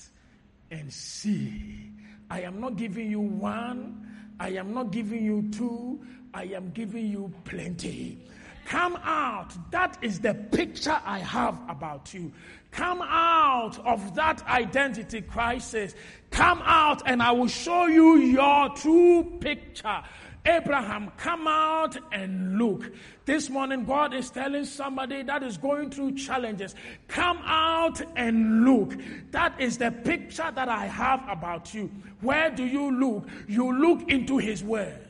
and 0.71 0.93
see. 0.93 1.91
I 2.31 2.43
am 2.43 2.61
not 2.61 2.77
giving 2.77 3.11
you 3.11 3.21
one, 3.21 4.07
I 4.39 4.51
am 4.51 4.73
not 4.73 4.93
giving 4.93 5.25
you 5.25 5.51
two, 5.51 6.01
I 6.33 6.45
am 6.45 6.71
giving 6.71 7.07
you 7.07 7.33
plenty. 7.45 8.19
Come 8.71 9.01
out. 9.03 9.53
That 9.73 9.99
is 10.01 10.21
the 10.21 10.33
picture 10.33 10.97
I 11.05 11.19
have 11.19 11.61
about 11.69 12.15
you. 12.15 12.31
Come 12.71 13.03
out 13.03 13.85
of 13.85 14.15
that 14.15 14.47
identity 14.47 15.23
crisis. 15.23 15.97
Come 16.31 16.63
out 16.65 17.03
and 17.05 17.21
I 17.21 17.33
will 17.33 17.49
show 17.49 17.87
you 17.87 18.19
your 18.19 18.69
true 18.77 19.39
picture. 19.41 20.01
Abraham, 20.47 21.11
come 21.17 21.49
out 21.49 21.99
and 22.13 22.59
look. 22.59 22.93
This 23.25 23.51
morning, 23.51 23.85
God 23.85 24.15
is 24.15 24.31
telling 24.31 24.65
somebody 24.67 25.25
that 25.25 25.43
is 25.43 25.59
going 25.59 25.91
through 25.91 26.15
challenges, 26.15 26.77
come 27.09 27.41
out 27.43 28.01
and 28.15 28.65
look. 28.65 28.95
That 29.33 29.61
is 29.61 29.79
the 29.79 29.91
picture 29.91 30.49
that 30.55 30.69
I 30.69 30.87
have 30.87 31.29
about 31.29 31.75
you. 31.75 31.91
Where 32.21 32.51
do 32.51 32.65
you 32.65 32.93
look? 32.93 33.29
You 33.49 33.77
look 33.77 34.09
into 34.09 34.39
His 34.39 34.63
Word. 34.63 35.10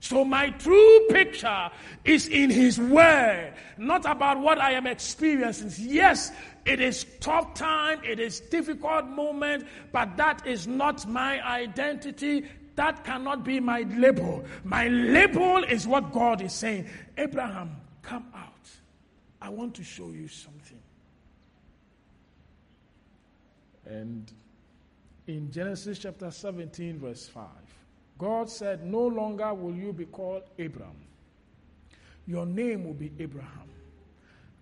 So 0.00 0.24
my 0.24 0.50
true 0.50 1.06
picture 1.10 1.70
is 2.04 2.28
in 2.28 2.50
His 2.50 2.78
Word, 2.78 3.52
not 3.76 4.04
about 4.04 4.38
what 4.40 4.60
I 4.60 4.72
am 4.72 4.86
experiencing. 4.86 5.72
Yes, 5.76 6.30
it 6.64 6.80
is 6.80 7.04
tough 7.20 7.54
time, 7.54 8.00
it 8.04 8.20
is 8.20 8.40
difficult 8.40 9.06
moment, 9.06 9.66
but 9.92 10.16
that 10.16 10.46
is 10.46 10.66
not 10.66 11.08
my 11.08 11.44
identity. 11.44 12.44
That 12.76 13.02
cannot 13.04 13.44
be 13.44 13.58
my 13.58 13.80
label. 13.96 14.44
My 14.62 14.86
label 14.86 15.64
is 15.64 15.86
what 15.86 16.12
God 16.12 16.42
is 16.42 16.52
saying. 16.52 16.86
Abraham, 17.16 17.76
come 18.02 18.26
out. 18.36 18.52
I 19.42 19.48
want 19.48 19.74
to 19.76 19.82
show 19.82 20.10
you 20.10 20.28
something. 20.28 20.78
And 23.84 24.30
in 25.26 25.50
Genesis 25.50 25.98
chapter 25.98 26.30
17, 26.30 26.98
verse 27.00 27.26
5. 27.26 27.44
God 28.18 28.50
said, 28.50 28.84
No 28.84 29.06
longer 29.06 29.54
will 29.54 29.74
you 29.74 29.92
be 29.92 30.04
called 30.04 30.42
Abram. 30.58 30.96
Your 32.26 32.44
name 32.44 32.84
will 32.84 32.94
be 32.94 33.12
Abraham. 33.18 33.70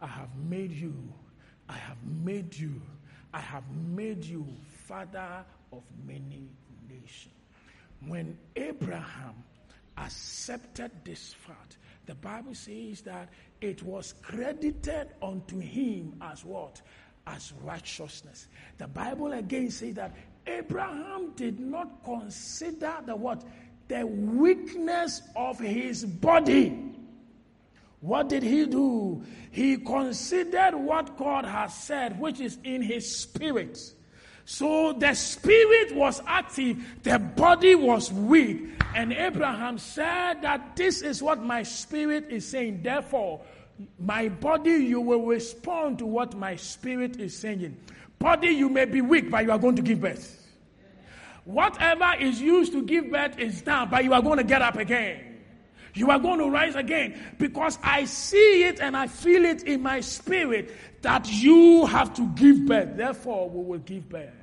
I 0.01 0.07
have 0.07 0.29
made 0.37 0.73
you, 0.73 0.95
I 1.69 1.73
have 1.73 1.97
made 2.05 2.55
you, 2.55 2.81
I 3.33 3.41
have 3.41 3.65
made 3.71 4.25
you 4.25 4.47
father 4.87 5.45
of 5.73 5.83
many 6.07 6.51
nations. 6.89 7.35
When 8.07 8.39
Abraham 8.55 9.43
accepted 9.97 10.91
this 11.03 11.33
fact, 11.33 11.79
the 12.05 12.15
Bible 12.15 12.55
says 12.55 13.01
that 13.03 13.31
it 13.61 13.83
was 13.83 14.15
credited 14.23 15.09
unto 15.23 15.59
him 15.59 16.15
as 16.21 16.45
what? 16.45 16.83
as 17.27 17.53
righteousness. 17.63 18.47
The 18.79 18.87
Bible 18.87 19.33
again 19.33 19.71
says 19.71 19.95
that 19.95 20.15
Abraham 20.47 21.33
did 21.37 21.61
not 21.61 22.05
consider 22.05 22.95
the 23.05 23.17
what? 23.17 23.45
The 23.89 24.07
weakness 24.07 25.23
of 25.35 25.59
his 25.59 26.05
body. 26.05 26.93
What 28.01 28.29
did 28.29 28.43
he 28.43 28.67
do? 28.67 29.25
He 29.51 29.77
considered 29.79 30.75
what 30.75 31.17
God 31.17 31.45
has 31.45 31.75
said, 31.75 32.21
which 32.21 32.41
is 32.41 32.59
in 32.63 32.83
his 32.83 33.17
spirit. 33.17 33.79
So 34.45 34.93
the 34.93 35.13
spirit 35.15 35.95
was 35.97 36.23
active, 36.25 36.85
the 37.03 37.19
body 37.19 37.75
was 37.75 38.13
weak. 38.13 38.69
And 38.95 39.13
Abraham 39.13 39.77
said 39.79 40.43
that 40.43 40.77
this 40.77 41.03
is 41.03 41.21
what 41.23 41.43
my 41.43 41.65
spirit 41.65 42.31
is 42.31 42.47
saying. 42.47 42.83
Therefore, 42.83 43.41
my 43.99 44.29
body, 44.29 44.71
you 44.71 45.01
will 45.01 45.27
respond 45.27 45.99
to 45.99 46.07
what 46.07 46.37
my 46.37 46.57
spirit 46.57 47.17
is 47.19 47.37
saying. 47.37 47.77
Body, 48.19 48.49
you 48.49 48.69
may 48.69 48.85
be 48.85 49.01
weak, 49.01 49.31
but 49.31 49.45
you 49.45 49.51
are 49.51 49.59
going 49.59 49.77
to 49.77 49.83
give 49.83 50.01
birth. 50.01 50.33
Whatever 51.45 52.13
is 52.19 52.41
used 52.41 52.73
to 52.73 52.83
give 52.83 53.11
birth 53.11 53.39
is 53.39 53.63
down, 53.63 53.89
but 53.89 54.03
you 54.03 54.13
are 54.13 54.23
going 54.23 54.39
to 54.39 54.45
get 54.45 54.63
up 54.63 54.77
again. 54.77 55.37
You 55.95 56.11
are 56.11 56.19
going 56.19 56.41
to 56.41 56.51
rise 56.51 56.75
again 56.75 57.19
because 57.39 57.79
I 57.83 58.05
see 58.05 58.65
it 58.65 58.81
and 58.81 58.97
I 58.97 59.07
feel 59.07 59.45
it 59.47 59.63
in 59.63 59.81
my 59.81 60.01
spirit 60.01 60.75
that 61.03 61.31
you 61.31 61.87
have 61.87 62.13
to 62.15 62.27
give 62.35 62.67
birth. 62.67 62.97
Therefore, 62.97 63.49
we 63.49 63.65
will 63.65 63.79
give 63.79 64.09
birth. 64.09 64.35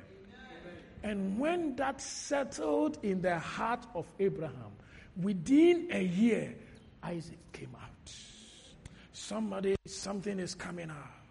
And 1.04 1.38
when 1.38 1.76
that 1.76 2.00
settled 2.00 2.98
in 3.02 3.20
the 3.20 3.38
heart 3.38 3.86
of 3.94 4.06
Abraham, 4.18 4.72
within 5.20 5.88
a 5.92 6.02
year, 6.02 6.54
Isaac 7.02 7.38
came 7.52 7.76
out. 7.80 8.12
Somebody, 9.12 9.76
something 9.86 10.40
is 10.40 10.54
coming 10.54 10.90
out. 10.90 11.23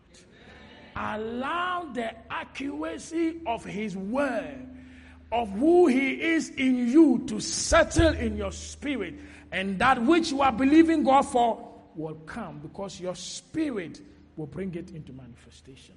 Allow 0.95 1.89
the 1.93 2.11
accuracy 2.31 3.41
of 3.45 3.65
his 3.65 3.97
word, 3.97 4.67
of 5.31 5.49
who 5.51 5.87
he 5.87 6.21
is 6.21 6.49
in 6.49 6.87
you, 6.87 7.23
to 7.27 7.39
settle 7.39 8.13
in 8.13 8.37
your 8.37 8.51
spirit. 8.51 9.15
And 9.51 9.79
that 9.79 10.01
which 10.01 10.31
you 10.31 10.41
are 10.41 10.51
believing 10.51 11.03
God 11.03 11.23
for 11.23 11.73
will 11.95 12.15
come 12.25 12.59
because 12.59 12.99
your 12.99 13.15
spirit 13.15 14.01
will 14.35 14.47
bring 14.47 14.73
it 14.75 14.91
into 14.91 15.13
manifestation. 15.13 15.95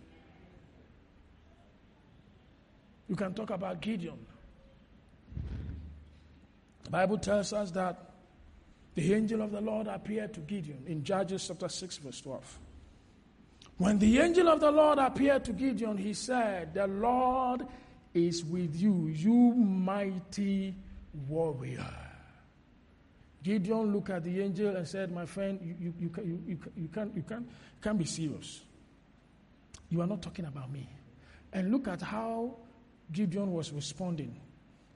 You 3.09 3.17
can 3.17 3.35
talk 3.35 3.51
about 3.51 3.81
Gideon. 3.81 4.19
The 6.85 6.91
Bible 6.91 7.19
tells 7.19 7.53
us 7.53 7.71
that 7.73 8.11
the 8.95 9.13
angel 9.15 9.43
of 9.43 9.53
the 9.53 9.61
Lord 9.61 9.87
appeared 9.87 10.35
to 10.35 10.41
Gideon 10.41 10.85
in 10.87 11.05
Judges 11.05 11.47
chapter 11.47 11.69
6, 11.69 11.99
verse 11.99 12.21
12. 12.21 12.59
When 13.79 13.99
the 13.99 14.19
angel 14.19 14.49
of 14.49 14.61
the 14.61 14.71
Lord 14.71 14.99
appeared 14.99 15.45
to 15.45 15.53
Gideon, 15.53 15.99
he 15.99 16.15
said, 16.15 16.73
The 16.73 16.87
Lord 16.87 17.67
is 18.15 18.45
with 18.45 18.75
you, 18.75 19.09
you 19.09 19.55
mighty 19.55 20.75
warrior. 21.29 21.87
Gideon 23.43 23.93
looked 23.93 24.11
at 24.11 24.25
the 24.25 24.41
angel 24.43 24.75
and 24.75 24.89
said, 24.89 25.13
My 25.13 25.27
friend, 25.27 25.61
you, 25.63 25.93
you, 26.01 26.11
you, 26.17 26.43
you, 26.47 26.59
you, 26.77 26.89
can't, 26.89 27.15
you, 27.15 27.23
can't, 27.23 27.49
can't 27.83 27.99
be 27.99 28.07
serious. 28.07 28.63
You 29.91 30.01
are 30.01 30.07
not 30.07 30.23
talking 30.23 30.47
about 30.47 30.73
me. 30.73 30.89
And 31.53 31.71
look 31.71 31.87
at 31.87 32.01
how 32.01 32.57
Gideon 33.13 33.53
was 33.53 33.73
responding. 33.73 34.41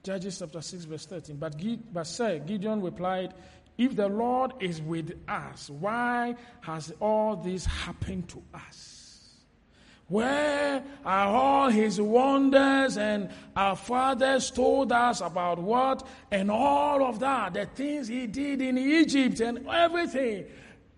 Judges 0.03 0.39
chapter 0.39 0.63
6, 0.63 0.85
verse 0.85 1.07
13. 1.07 1.37
But, 1.37 1.55
but 1.93 2.07
sir, 2.07 2.39
Gideon 2.39 2.81
replied, 2.81 3.35
if 3.81 3.97
the 3.97 4.11
Lord 4.11 4.53
is 4.61 4.83
with 4.83 5.19
us, 5.27 5.71
why 5.71 6.37
has 6.61 6.93
all 7.01 7.35
this 7.35 7.65
happened 7.65 8.29
to 8.29 8.43
us? 8.53 9.39
Where 10.09 10.85
are 11.03 11.29
all 11.29 11.71
his 11.71 11.99
wonders 11.99 12.99
and 12.99 13.31
our 13.57 13.75
fathers 13.75 14.51
told 14.51 14.93
us 14.93 15.23
about 15.23 15.59
what 15.59 16.07
and 16.31 16.51
all 16.51 17.03
of 17.03 17.21
that, 17.21 17.55
the 17.55 17.65
things 17.65 18.07
he 18.07 18.27
did 18.27 18.61
in 18.61 18.77
Egypt 18.77 19.41
and 19.41 19.67
everything? 19.67 20.45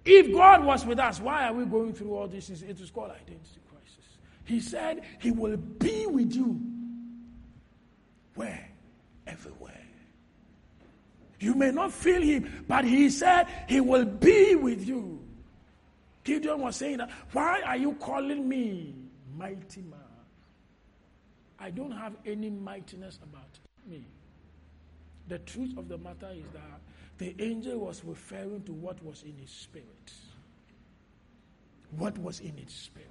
If 0.05 0.33
God 0.33 0.65
was 0.65 0.85
with 0.85 0.99
us, 0.99 1.21
why 1.21 1.47
are 1.47 1.53
we 1.53 1.65
going 1.67 1.93
through 1.93 2.17
all 2.17 2.27
this? 2.27 2.51
It 2.51 2.81
is 2.81 2.91
called 2.91 3.13
identity 3.13 3.61
crisis. 3.71 4.19
He 4.45 4.59
said 4.59 5.03
he 5.21 5.31
will 5.31 5.57
be 5.57 6.07
with 6.07 6.35
you. 6.35 6.61
Where? 8.35 8.69
Everywhere. 9.29 9.82
You 11.43 11.57
may 11.57 11.73
not 11.73 11.91
feel 11.93 12.23
him, 12.23 12.65
but 12.69 12.85
he 12.85 13.11
said 13.11 13.49
he 13.69 13.81
will 13.81 14.05
be 14.05 14.55
with 14.55 14.87
you. 14.87 15.19
Gideon 16.23 16.61
was 16.61 16.77
saying 16.77 16.99
that, 16.99 17.11
why 17.33 17.63
are 17.63 17.77
you 17.77 17.95
calling 17.95 18.49
me 18.49 18.95
mighty 19.37 19.83
man? 19.83 19.99
I 21.59 21.71
don't 21.71 21.91
have 21.91 22.13
any 22.25 22.49
mightiness 22.49 23.19
about 23.25 23.59
me. 23.89 24.05
The 25.27 25.41
truth 25.41 25.77
of 25.77 25.89
the 25.89 25.99
matter 25.99 26.31
is 26.33 26.45
that 26.53 26.81
the 27.19 27.35
angel 27.43 27.79
was 27.79 28.05
referring 28.05 28.63
to 28.63 28.73
what 28.73 29.03
was 29.05 29.25
in 29.25 29.37
his 29.37 29.51
spirit. 29.51 30.13
What 31.99 32.17
was 32.19 32.39
in 32.39 32.57
his 32.57 32.73
spirit. 32.73 33.09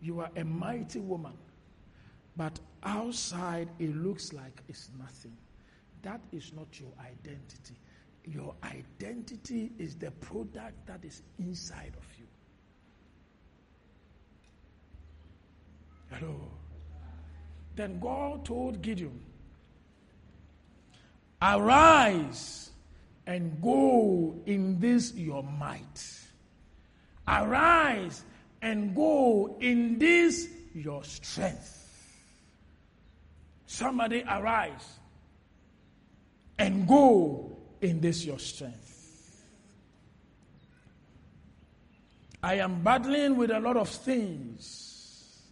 You 0.00 0.20
are 0.20 0.30
a 0.36 0.44
mighty 0.44 1.00
woman, 1.00 1.34
but 2.34 2.58
outside 2.82 3.68
it 3.78 3.94
looks 3.94 4.32
like 4.32 4.62
it's 4.70 4.88
nothing. 4.98 5.36
That 6.02 6.20
is 6.32 6.52
not 6.52 6.66
your 6.78 6.92
identity. 7.00 7.76
Your 8.24 8.54
identity 8.64 9.72
is 9.78 9.96
the 9.96 10.10
product 10.10 10.86
that 10.86 11.04
is 11.04 11.22
inside 11.38 11.92
of 11.96 12.06
you. 12.18 12.26
Hello. 16.10 16.36
Then 17.74 17.98
God 18.00 18.44
told 18.44 18.82
Gideon, 18.82 19.20
Arise 21.40 22.70
and 23.26 23.60
go 23.60 24.40
in 24.46 24.78
this 24.78 25.14
your 25.14 25.42
might. 25.42 26.20
Arise 27.26 28.22
and 28.60 28.94
go 28.94 29.56
in 29.60 29.98
this 29.98 30.48
your 30.74 31.02
strength. 31.02 31.78
Somebody 33.66 34.22
arise 34.28 34.98
and 36.62 36.86
go 36.86 37.50
in 37.80 38.00
this 38.00 38.24
your 38.24 38.38
strength. 38.38 39.44
I 42.40 42.54
am 42.54 42.84
battling 42.84 43.36
with 43.36 43.50
a 43.50 43.58
lot 43.58 43.76
of 43.76 43.88
things, 43.88 45.42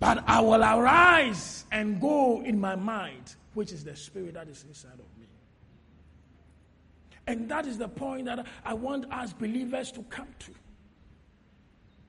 but 0.00 0.24
I 0.26 0.40
will 0.40 0.64
arise 0.64 1.64
and 1.70 2.00
go 2.00 2.42
in 2.42 2.60
my 2.60 2.74
mind, 2.74 3.36
which 3.54 3.70
is 3.70 3.84
the 3.84 3.94
spirit 3.94 4.34
that 4.34 4.48
is 4.48 4.64
inside 4.66 4.94
of 4.94 5.20
me. 5.20 5.28
And 7.28 7.48
that 7.48 7.64
is 7.66 7.78
the 7.78 7.88
point 7.88 8.24
that 8.24 8.44
I 8.64 8.74
want 8.74 9.12
us 9.12 9.32
believers 9.32 9.92
to 9.92 10.02
come 10.04 10.34
to. 10.40 10.50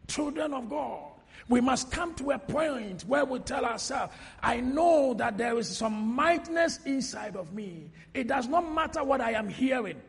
Children 0.08 0.56
of 0.56 0.68
God, 0.68 1.11
we 1.50 1.62
must 1.62 1.92
come 1.92 2.16
to 2.16 2.32
a 2.32 2.40
point 2.40 3.04
where 3.04 3.26
we 3.26 3.40
tell 3.40 3.66
ourselves, 3.66 4.14
I 4.42 4.62
know 4.62 5.14
that 5.16 5.38
there 5.38 5.58
is 5.58 5.76
some 5.76 6.16
mightness 6.16 6.80
inside 6.86 7.36
of 7.36 7.54
me. 7.54 7.90
It 8.14 8.28
does 8.28 8.48
not 8.48 8.72
matter 8.74 9.04
what 9.04 9.22
I 9.22 9.32
am 9.32 9.50
hearing, 9.50 10.02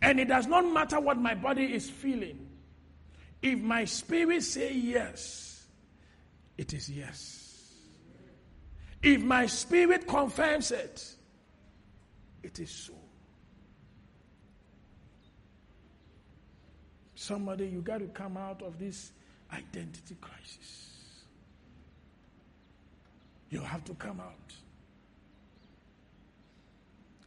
and 0.00 0.18
it 0.18 0.28
does 0.28 0.46
not 0.46 0.64
matter 0.64 1.00
what 1.00 1.18
my 1.18 1.34
body 1.34 1.74
is 1.74 1.90
feeling. 1.90 2.48
If 3.42 3.58
my 3.58 3.84
spirit 3.84 4.42
say 4.42 4.72
yes, 4.72 5.66
it 6.56 6.72
is 6.72 6.88
yes. 6.88 7.40
If 9.02 9.22
my 9.22 9.44
spirit 9.44 10.08
confirms 10.08 10.70
it, 10.70 11.14
it 12.42 12.58
is 12.58 12.70
so. 12.70 12.94
Somebody, 17.14 17.66
you 17.66 17.80
got 17.82 17.98
to 17.98 18.06
come 18.06 18.36
out 18.36 18.62
of 18.62 18.78
this 18.78 19.12
identity 19.54 20.16
crisis. 20.20 20.90
You 23.50 23.60
have 23.60 23.84
to 23.84 23.94
come 23.94 24.20
out. 24.20 24.54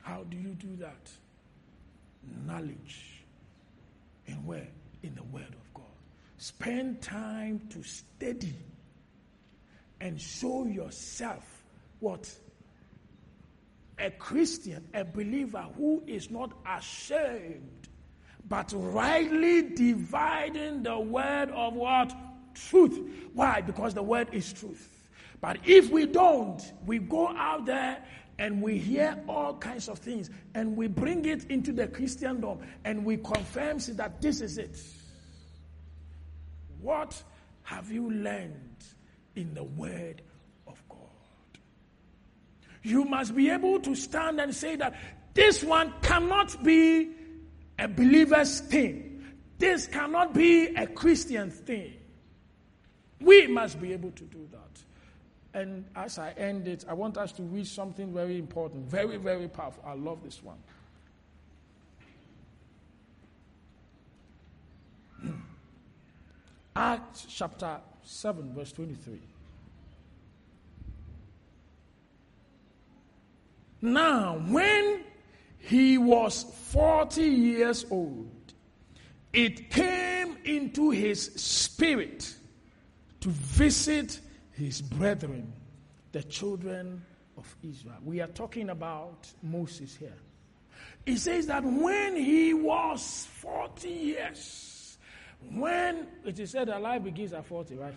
How 0.01 0.23
do 0.23 0.37
you 0.37 0.49
do 0.49 0.75
that? 0.77 1.09
Knowledge. 2.45 3.23
In 4.25 4.45
where? 4.45 4.67
In 5.03 5.15
the 5.15 5.23
Word 5.23 5.47
of 5.47 5.73
God. 5.73 5.85
Spend 6.37 7.01
time 7.01 7.61
to 7.69 7.83
study 7.83 8.55
and 10.01 10.19
show 10.19 10.65
yourself 10.65 11.45
what? 11.99 12.29
A 13.99 14.11
Christian, 14.11 14.87
a 14.93 15.03
believer 15.03 15.65
who 15.75 16.03
is 16.05 16.29
not 16.29 16.51
ashamed 16.65 17.86
but 18.49 18.71
rightly 18.75 19.61
dividing 19.61 20.83
the 20.83 20.97
word 20.97 21.49
of 21.51 21.73
what? 21.73 22.13
Truth. 22.53 22.99
Why? 23.33 23.61
Because 23.61 23.93
the 23.93 24.03
word 24.03 24.29
is 24.31 24.51
truth. 24.53 25.07
But 25.41 25.57
if 25.65 25.89
we 25.89 26.05
don't, 26.05 26.61
we 26.85 26.99
go 26.99 27.27
out 27.27 27.65
there 27.65 28.03
and 28.39 28.61
we 28.61 28.77
hear 28.77 29.21
all 29.27 29.55
kinds 29.55 29.89
of 29.89 29.99
things 29.99 30.29
and 30.55 30.75
we 30.75 30.87
bring 30.87 31.25
it 31.25 31.45
into 31.45 31.71
the 31.71 31.87
Christendom 31.87 32.59
and 32.85 33.03
we 33.03 33.17
confirm 33.17 33.79
that 33.95 34.21
this 34.21 34.41
is 34.41 34.57
it. 34.57 34.79
What 36.81 37.21
have 37.63 37.91
you 37.91 38.09
learned 38.09 38.83
in 39.35 39.53
the 39.53 39.63
Word 39.63 40.21
of 40.67 40.81
God? 40.87 40.99
You 42.83 43.05
must 43.05 43.35
be 43.35 43.49
able 43.49 43.79
to 43.81 43.95
stand 43.95 44.39
and 44.39 44.55
say 44.55 44.75
that 44.77 44.95
this 45.33 45.63
one 45.63 45.93
cannot 46.01 46.63
be 46.63 47.09
a 47.79 47.87
believer's 47.87 48.59
thing. 48.61 49.25
This 49.57 49.87
cannot 49.87 50.33
be 50.33 50.67
a 50.75 50.85
Christian 50.87 51.49
thing. 51.49 51.93
We 53.19 53.47
must 53.47 53.81
be 53.81 53.93
able 53.93 54.11
to 54.11 54.23
do 54.25 54.47
that. 54.51 54.59
And 55.59 55.85
as 55.95 56.19
I 56.19 56.31
end 56.31 56.67
it, 56.67 56.85
I 56.87 56.93
want 56.93 57.17
us 57.17 57.31
to 57.33 57.41
read 57.41 57.65
something 57.65 58.13
very 58.13 58.37
important, 58.37 58.85
very, 58.85 59.17
very 59.17 59.47
powerful. 59.47 59.83
I 59.85 59.93
love 59.93 60.23
this 60.23 60.41
one. 60.43 60.57
Acts 66.75 67.25
chapter 67.27 67.79
7, 68.03 68.53
verse 68.53 68.71
23. 68.71 69.19
Now, 73.81 74.43
when 74.47 75.03
he 75.67 75.97
was 75.97 76.45
40 76.71 77.21
years 77.23 77.85
old, 77.91 78.53
it 79.33 79.69
came 79.69 80.37
into 80.45 80.91
his 80.91 81.25
spirit 81.35 82.33
to 83.19 83.27
visit 83.27 84.21
his 84.53 84.81
brethren, 84.81 85.51
the 86.13 86.23
children 86.23 87.03
of 87.37 87.53
Israel. 87.61 87.97
We 88.05 88.21
are 88.21 88.27
talking 88.27 88.69
about 88.69 89.27
Moses 89.43 89.93
here. 89.93 90.15
He 91.05 91.17
says 91.17 91.47
that 91.47 91.65
when 91.65 92.15
he 92.15 92.53
was 92.53 93.27
40 93.41 93.89
years, 93.89 94.97
when 95.51 96.07
it 96.23 96.39
is 96.39 96.51
said 96.51 96.69
that 96.69 96.81
life 96.81 97.03
begins 97.03 97.33
at 97.33 97.45
40, 97.45 97.75
right? 97.75 97.93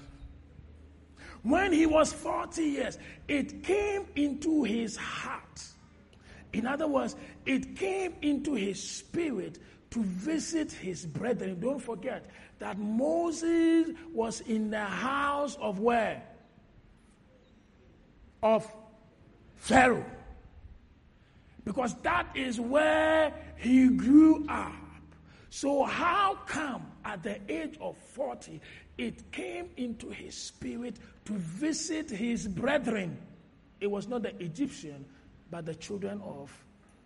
When 1.44 1.72
he 1.72 1.86
was 1.86 2.12
40 2.12 2.62
years, 2.64 2.98
it 3.28 3.62
came 3.62 4.06
into 4.16 4.64
his 4.64 4.96
heart. 4.96 5.69
In 6.52 6.66
other 6.66 6.86
words, 6.86 7.16
it 7.46 7.76
came 7.76 8.14
into 8.22 8.54
his 8.54 8.82
spirit 8.82 9.58
to 9.90 10.02
visit 10.02 10.72
his 10.72 11.06
brethren. 11.06 11.60
Don't 11.60 11.80
forget 11.80 12.24
that 12.58 12.78
Moses 12.78 13.88
was 14.12 14.40
in 14.42 14.70
the 14.70 14.84
house 14.84 15.56
of 15.60 15.80
where? 15.80 16.22
Of 18.42 18.70
Pharaoh. 19.56 20.04
Because 21.64 21.94
that 22.02 22.26
is 22.34 22.58
where 22.58 23.32
he 23.56 23.88
grew 23.88 24.46
up. 24.48 24.72
So, 25.50 25.82
how 25.82 26.38
come 26.46 26.86
at 27.04 27.22
the 27.22 27.38
age 27.48 27.76
of 27.80 27.96
40 27.96 28.60
it 28.96 29.32
came 29.32 29.68
into 29.76 30.08
his 30.10 30.34
spirit 30.34 30.96
to 31.24 31.32
visit 31.32 32.08
his 32.08 32.46
brethren? 32.46 33.18
It 33.80 33.90
was 33.90 34.06
not 34.06 34.22
the 34.22 34.40
Egyptian, 34.42 35.04
but 35.50 35.66
the 35.66 35.74
children 35.74 36.20
of 36.22 36.52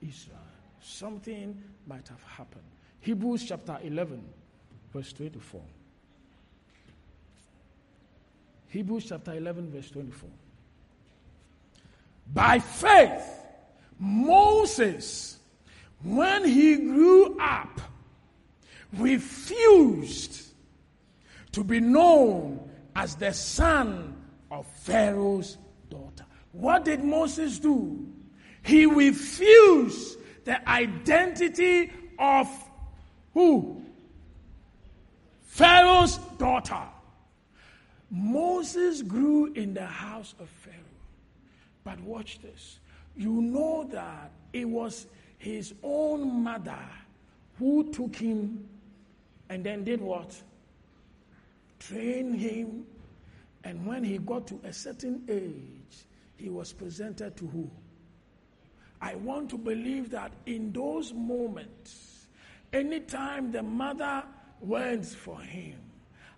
Israel. 0.00 0.38
Something 0.80 1.62
might 1.86 2.06
have 2.08 2.22
happened. 2.22 2.64
Hebrews 3.00 3.44
chapter 3.44 3.78
11, 3.82 4.22
verse 4.92 5.12
24. 5.12 5.60
Hebrews 8.68 9.06
chapter 9.08 9.34
11, 9.34 9.70
verse 9.70 9.90
24. 9.90 10.28
By 12.32 12.58
faith, 12.58 13.24
Moses, 13.98 15.38
when 16.02 16.44
he 16.44 16.76
grew 16.76 17.38
up, 17.38 17.80
refused 18.94 20.48
to 21.52 21.64
be 21.64 21.80
known 21.80 22.68
as 22.96 23.16
the 23.16 23.32
son 23.32 24.16
of 24.50 24.66
Pharaoh's 24.66 25.56
daughter. 25.88 26.24
What 26.52 26.84
did 26.84 27.02
Moses 27.02 27.58
do? 27.58 28.06
He 28.64 28.86
refused 28.86 30.18
the 30.44 30.68
identity 30.68 31.92
of 32.18 32.48
who? 33.34 33.82
Pharaoh's 35.42 36.16
daughter. 36.38 36.82
Moses 38.10 39.02
grew 39.02 39.52
in 39.52 39.74
the 39.74 39.84
house 39.84 40.34
of 40.40 40.48
Pharaoh. 40.48 40.78
But 41.84 42.00
watch 42.00 42.40
this. 42.40 42.78
You 43.16 43.42
know 43.42 43.88
that 43.92 44.32
it 44.52 44.64
was 44.64 45.06
his 45.38 45.74
own 45.82 46.42
mother 46.42 46.78
who 47.58 47.92
took 47.92 48.16
him 48.16 48.66
and 49.50 49.62
then 49.62 49.84
did 49.84 50.00
what? 50.00 50.40
Trained 51.78 52.36
him. 52.36 52.86
And 53.62 53.86
when 53.86 54.04
he 54.04 54.18
got 54.18 54.46
to 54.48 54.60
a 54.64 54.72
certain 54.72 55.22
age, 55.28 56.06
he 56.36 56.48
was 56.48 56.72
presented 56.72 57.36
to 57.36 57.46
who? 57.46 57.70
I 59.04 59.16
want 59.16 59.50
to 59.50 59.58
believe 59.58 60.08
that 60.10 60.32
in 60.46 60.72
those 60.72 61.12
moments, 61.12 62.26
anytime 62.72 63.52
the 63.52 63.62
mother 63.62 64.24
went 64.60 65.04
for 65.04 65.38
him, 65.38 65.78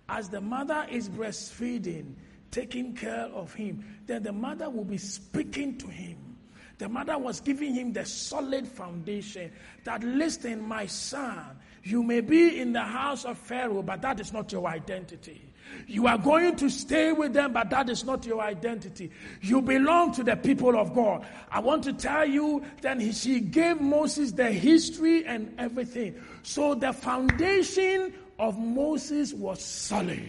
as 0.08 0.28
the 0.28 0.40
mother 0.40 0.84
is 0.90 1.08
breastfeeding, 1.08 2.14
taking 2.50 2.96
care 2.96 3.26
of 3.26 3.54
him, 3.54 3.84
then 4.06 4.24
the 4.24 4.32
mother 4.32 4.68
will 4.68 4.84
be 4.84 4.98
speaking 4.98 5.78
to 5.78 5.86
him. 5.86 6.18
The 6.78 6.88
mother 6.88 7.16
was 7.16 7.38
giving 7.38 7.72
him 7.72 7.92
the 7.92 8.04
solid 8.04 8.66
foundation 8.66 9.52
that, 9.84 10.02
listen, 10.02 10.60
my 10.66 10.86
son, 10.86 11.56
you 11.84 12.02
may 12.02 12.20
be 12.20 12.60
in 12.60 12.72
the 12.72 12.82
house 12.82 13.24
of 13.24 13.38
Pharaoh, 13.38 13.82
but 13.82 14.02
that 14.02 14.18
is 14.18 14.32
not 14.32 14.50
your 14.50 14.66
identity. 14.66 15.40
You 15.86 16.06
are 16.08 16.18
going 16.18 16.56
to 16.56 16.68
stay 16.68 17.12
with 17.12 17.32
them, 17.32 17.52
but 17.52 17.70
that 17.70 17.88
is 17.88 18.04
not 18.04 18.26
your 18.26 18.40
identity. 18.40 19.10
You 19.40 19.62
belong 19.62 20.12
to 20.14 20.24
the 20.24 20.36
people 20.36 20.76
of 20.76 20.94
God. 20.94 21.24
I 21.50 21.60
want 21.60 21.84
to 21.84 21.92
tell 21.92 22.26
you 22.26 22.64
that 22.82 23.00
he, 23.00 23.12
she 23.12 23.40
gave 23.40 23.80
Moses 23.80 24.32
the 24.32 24.50
history 24.50 25.24
and 25.26 25.54
everything. 25.58 26.20
So 26.42 26.74
the 26.74 26.92
foundation 26.92 28.12
of 28.38 28.58
Moses 28.58 29.32
was 29.32 29.62
solid. 29.62 30.28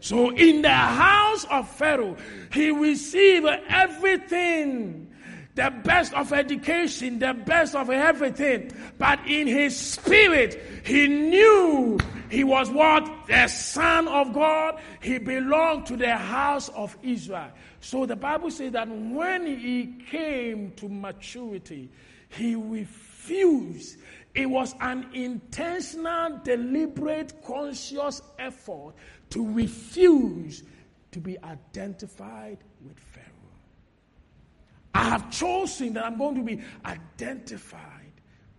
So 0.00 0.30
in 0.30 0.62
the 0.62 0.70
house 0.70 1.44
of 1.44 1.68
Pharaoh, 1.68 2.16
he 2.52 2.70
received 2.70 3.46
everything 3.68 5.08
the 5.54 5.70
best 5.84 6.14
of 6.14 6.32
education, 6.32 7.18
the 7.18 7.34
best 7.34 7.74
of 7.74 7.90
everything. 7.90 8.72
But 8.98 9.20
in 9.26 9.46
his 9.46 9.76
spirit, 9.76 10.60
he 10.84 11.06
knew 11.08 11.98
he 12.30 12.42
was 12.42 12.70
what? 12.70 13.10
The 13.26 13.48
Son 13.48 14.08
of 14.08 14.32
God. 14.32 14.80
He 15.00 15.18
belonged 15.18 15.86
to 15.86 15.96
the 15.96 16.16
house 16.16 16.68
of 16.70 16.96
Israel. 17.02 17.50
So 17.80 18.06
the 18.06 18.16
Bible 18.16 18.50
says 18.50 18.72
that 18.72 18.88
when 18.88 19.46
he 19.46 20.04
came 20.10 20.72
to 20.72 20.88
maturity, 20.88 21.90
he 22.28 22.54
refused. 22.54 23.98
It 24.34 24.46
was 24.46 24.74
an 24.80 25.06
intentional, 25.12 26.40
deliberate, 26.42 27.42
conscious 27.44 28.22
effort 28.38 28.94
to 29.30 29.46
refuse 29.52 30.62
to 31.10 31.20
be 31.20 31.38
identified 31.44 32.58
with 32.82 32.98
Pharaoh. 32.98 33.26
I 34.94 35.04
have 35.04 35.30
chosen 35.30 35.94
that 35.94 36.04
I'm 36.04 36.18
going 36.18 36.36
to 36.36 36.42
be 36.42 36.62
identified 36.84 38.12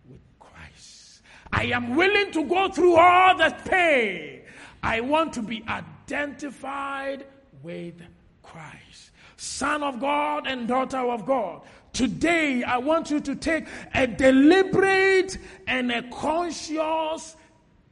with 0.09 0.21
Christ. 0.39 1.21
I 1.51 1.65
am 1.65 1.95
willing 1.95 2.31
to 2.31 2.43
go 2.45 2.69
through 2.69 2.95
all 2.95 3.37
the 3.37 3.55
pain. 3.65 4.41
I 4.83 4.99
want 4.99 5.33
to 5.33 5.41
be 5.41 5.63
identified 5.67 7.25
with 7.63 7.95
Christ, 8.43 9.11
Son 9.37 9.81
of 9.81 10.01
God 10.01 10.45
and 10.45 10.67
daughter 10.67 10.97
of 10.97 11.25
God. 11.25 11.61
Today, 11.93 12.63
I 12.63 12.79
want 12.79 13.09
you 13.09 13.21
to 13.21 13.35
take 13.35 13.65
a 13.93 14.05
deliberate 14.05 15.37
and 15.67 15.89
a 15.89 16.03
conscious 16.09 17.37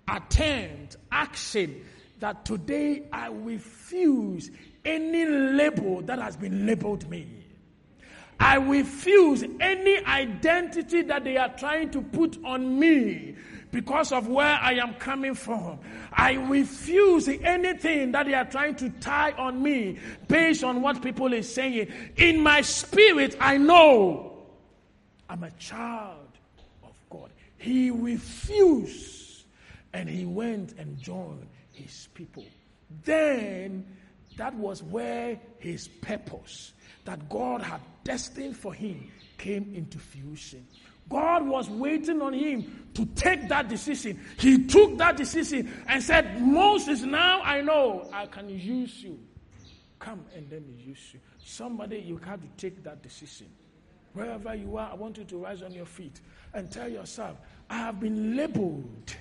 attempt, 0.09 0.97
action, 1.11 1.81
that 2.19 2.43
today 2.43 3.03
I 3.13 3.27
refuse 3.27 4.51
any 4.83 5.25
label 5.25 6.01
that 6.01 6.19
has 6.19 6.35
been 6.35 6.65
labeled 6.65 7.09
me. 7.09 7.45
I 8.39 8.55
refuse 8.55 9.45
any 9.59 10.03
identity 10.05 11.03
that 11.03 11.23
they 11.23 11.37
are 11.37 11.55
trying 11.55 11.91
to 11.91 12.01
put 12.01 12.43
on 12.43 12.79
me 12.79 13.35
because 13.71 14.11
of 14.11 14.27
where 14.27 14.59
I 14.61 14.73
am 14.73 14.93
coming 14.95 15.33
from. 15.33 15.79
I 16.11 16.33
refuse 16.33 17.27
anything 17.27 18.11
that 18.11 18.25
they 18.25 18.33
are 18.33 18.45
trying 18.45 18.75
to 18.75 18.89
tie 18.89 19.31
on 19.31 19.61
me 19.61 19.97
based 20.27 20.63
on 20.63 20.81
what 20.81 21.01
people 21.01 21.33
are 21.33 21.41
saying. 21.41 21.87
In 22.17 22.41
my 22.41 22.61
spirit, 22.61 23.37
I 23.39 23.57
know 23.57 24.33
I'm 25.29 25.43
a 25.43 25.51
child 25.51 26.27
of 26.83 26.93
God. 27.09 27.31
He 27.57 27.89
refused 27.89 29.45
and 29.93 30.09
he 30.09 30.25
went 30.25 30.73
and 30.77 30.97
joined 30.99 31.47
his 31.71 32.09
people. 32.13 32.45
Then 33.05 33.85
that 34.37 34.53
was 34.55 34.83
where 34.83 35.39
his 35.59 35.87
purpose 35.87 36.73
that 37.05 37.29
God 37.29 37.61
had 37.61 37.81
destined 38.03 38.57
for 38.57 38.73
him 38.73 39.11
came 39.37 39.71
into 39.73 39.97
fusion. 39.97 40.65
God 41.11 41.45
was 41.45 41.69
waiting 41.69 42.21
on 42.21 42.33
him 42.33 42.89
to 42.93 43.05
take 43.05 43.47
that 43.49 43.67
decision. 43.67 44.19
He 44.37 44.65
took 44.65 44.97
that 44.97 45.17
decision 45.17 45.71
and 45.87 46.01
said, 46.01 46.41
Moses, 46.41 47.01
now 47.01 47.41
I 47.41 47.61
know 47.61 48.09
I 48.11 48.25
can 48.25 48.49
use 48.49 49.03
you. 49.03 49.19
Come 49.99 50.25
and 50.35 50.49
let 50.49 50.65
me 50.65 50.73
use 50.83 51.13
you. 51.13 51.19
Somebody, 51.43 51.99
you 51.99 52.17
have 52.25 52.41
to 52.41 52.47
take 52.57 52.83
that 52.83 53.03
decision. 53.03 53.47
Wherever 54.13 54.55
you 54.55 54.77
are, 54.77 54.89
I 54.91 54.95
want 54.95 55.17
you 55.17 55.23
to 55.25 55.37
rise 55.37 55.61
on 55.61 55.71
your 55.71 55.85
feet 55.85 56.19
and 56.53 56.71
tell 56.71 56.89
yourself, 56.89 57.37
I 57.69 57.77
have 57.77 57.99
been 57.99 58.35
labeled. 58.35 59.15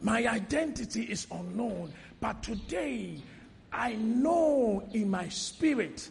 My 0.00 0.26
identity 0.26 1.04
is 1.04 1.26
unknown, 1.30 1.92
but 2.20 2.42
today 2.42 3.18
I 3.72 3.94
know 3.94 4.86
in 4.92 5.10
my 5.10 5.28
spirit 5.28 6.10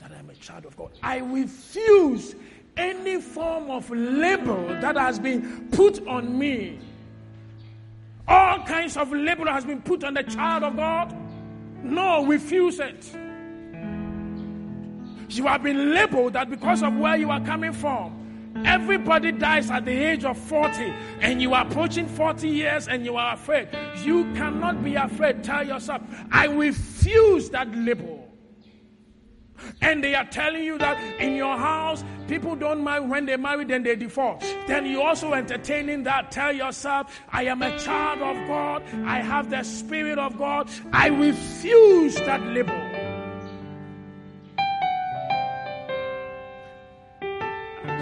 that 0.00 0.10
I'm 0.18 0.28
a 0.30 0.34
child 0.34 0.66
of 0.66 0.76
God. 0.76 0.90
I 1.02 1.18
refuse 1.18 2.34
any 2.76 3.20
form 3.20 3.70
of 3.70 3.90
label 3.90 4.68
that 4.80 4.96
has 4.96 5.18
been 5.18 5.68
put 5.70 6.06
on 6.06 6.38
me. 6.38 6.78
All 8.26 8.60
kinds 8.64 8.96
of 8.96 9.12
label 9.12 9.46
has 9.46 9.64
been 9.64 9.82
put 9.82 10.04
on 10.04 10.14
the 10.14 10.22
child 10.22 10.62
of 10.62 10.76
God. 10.76 11.14
No, 11.82 12.24
refuse 12.24 12.78
it. 12.80 13.12
You 15.28 15.46
have 15.46 15.62
been 15.62 15.94
labeled 15.94 16.34
that 16.34 16.50
because 16.50 16.82
of 16.82 16.96
where 16.96 17.16
you 17.16 17.30
are 17.30 17.40
coming 17.40 17.72
from. 17.72 18.18
Everybody 18.66 19.32
dies 19.32 19.70
at 19.70 19.86
the 19.86 19.92
age 19.92 20.24
of 20.24 20.36
40, 20.36 20.92
and 21.20 21.40
you 21.40 21.54
are 21.54 21.66
approaching 21.66 22.06
40 22.06 22.48
years 22.48 22.86
and 22.86 23.04
you 23.04 23.16
are 23.16 23.34
afraid. 23.34 23.68
You 24.02 24.24
cannot 24.34 24.84
be 24.84 24.94
afraid. 24.94 25.42
Tell 25.42 25.66
yourself, 25.66 26.02
I 26.30 26.46
refuse 26.46 27.48
that 27.50 27.74
label. 27.74 28.21
And 29.80 30.02
they 30.02 30.14
are 30.14 30.24
telling 30.24 30.64
you 30.64 30.78
that 30.78 31.20
in 31.20 31.34
your 31.34 31.56
house, 31.56 32.04
people 32.28 32.56
don't 32.56 32.82
marry. 32.84 33.04
When 33.04 33.26
they 33.26 33.36
marry, 33.36 33.64
then 33.64 33.82
they 33.82 33.96
divorce. 33.96 34.42
Then 34.66 34.86
you 34.86 35.02
also 35.02 35.32
entertaining 35.32 36.04
that. 36.04 36.30
Tell 36.30 36.52
yourself, 36.52 37.20
I 37.30 37.44
am 37.44 37.62
a 37.62 37.78
child 37.78 38.22
of 38.22 38.48
God. 38.48 38.82
I 39.04 39.20
have 39.20 39.50
the 39.50 39.62
Spirit 39.62 40.18
of 40.18 40.38
God. 40.38 40.68
I 40.92 41.08
refuse 41.08 42.16
that 42.16 42.42
label. 42.46 42.92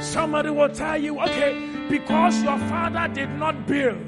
Somebody 0.00 0.50
will 0.50 0.70
tell 0.70 0.96
you, 0.96 1.20
okay, 1.20 1.86
because 1.88 2.42
your 2.42 2.58
father 2.58 3.12
did 3.12 3.28
not 3.32 3.66
build, 3.66 3.98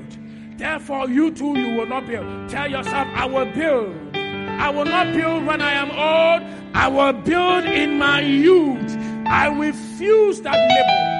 therefore 0.56 1.08
you 1.08 1.30
too, 1.30 1.58
you 1.58 1.76
will 1.76 1.86
not 1.86 2.06
build. 2.06 2.48
Tell 2.48 2.70
yourself, 2.70 3.08
I 3.14 3.26
will 3.26 3.44
build. 3.52 4.16
I 4.16 4.70
will 4.70 4.86
not 4.86 5.12
build 5.12 5.44
when 5.44 5.60
I 5.60 5.72
am 5.72 5.90
old. 5.90 6.61
I 6.74 6.88
will 6.88 7.12
build 7.12 7.64
in 7.64 7.98
my 7.98 8.20
youth. 8.20 8.96
I 9.26 9.48
refuse 9.48 10.40
that 10.42 10.56
label. 10.56 11.12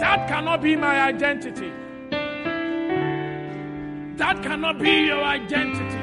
That 0.00 0.28
cannot 0.28 0.62
be 0.62 0.76
my 0.76 1.00
identity. 1.00 1.72
That 4.16 4.42
cannot 4.42 4.78
be 4.78 5.06
your 5.06 5.22
identity. 5.22 5.98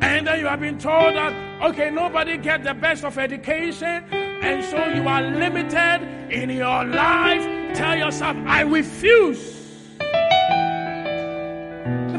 And 0.00 0.26
then 0.26 0.38
you 0.40 0.46
have 0.46 0.60
been 0.60 0.78
told 0.78 1.14
that, 1.14 1.32
okay, 1.62 1.90
nobody 1.90 2.36
get 2.36 2.62
the 2.62 2.74
best 2.74 3.04
of 3.04 3.18
education, 3.18 4.04
and 4.12 4.64
so 4.64 4.86
you 4.88 5.06
are 5.08 5.22
limited 5.22 6.02
in 6.30 6.50
your 6.50 6.84
life. 6.84 7.44
Tell 7.74 7.96
yourself, 7.96 8.36
I 8.46 8.62
refuse. 8.62 9.53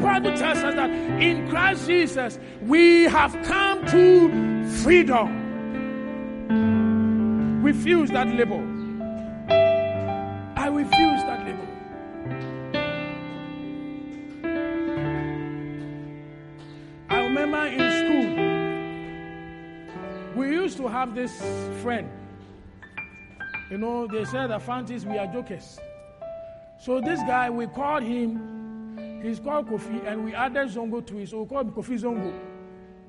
Bible 0.06 0.34
tells 0.36 0.58
us 0.58 0.74
that 0.76 0.88
in 1.20 1.48
Christ 1.48 1.88
Jesus 1.88 2.38
we 2.62 3.02
have 3.04 3.32
come 3.44 3.84
to 3.86 4.68
freedom. 4.84 5.42
Refuse 7.60 8.10
that 8.10 8.28
label. 8.28 8.62
I 10.56 10.68
refuse 10.68 11.22
that 11.24 11.44
label. 11.44 11.66
I 17.10 17.20
remember 17.22 17.66
in 17.66 17.90
school, 17.98 18.36
we 20.40 20.50
used 20.50 20.76
to 20.76 20.86
have 20.86 21.16
this 21.16 21.36
friend. 21.82 22.08
You 23.72 23.78
know, 23.78 24.06
they 24.06 24.24
said 24.24 24.50
the 24.50 24.60
Fantis, 24.60 25.04
we 25.04 25.18
are 25.18 25.26
jokers. 25.26 25.80
So 26.78 27.00
this 27.00 27.18
guy, 27.22 27.50
we 27.50 27.66
called 27.66 28.04
him, 28.04 28.55
he's 29.22 29.40
called 29.40 29.68
Kofi, 29.68 30.06
and 30.06 30.24
we 30.24 30.34
added 30.34 30.68
Zongo 30.68 31.04
to 31.06 31.18
it, 31.18 31.28
so 31.28 31.42
we 31.42 31.48
call 31.48 31.60
him 31.60 31.72
Kofi 31.72 31.98
Zongo. 32.00 32.32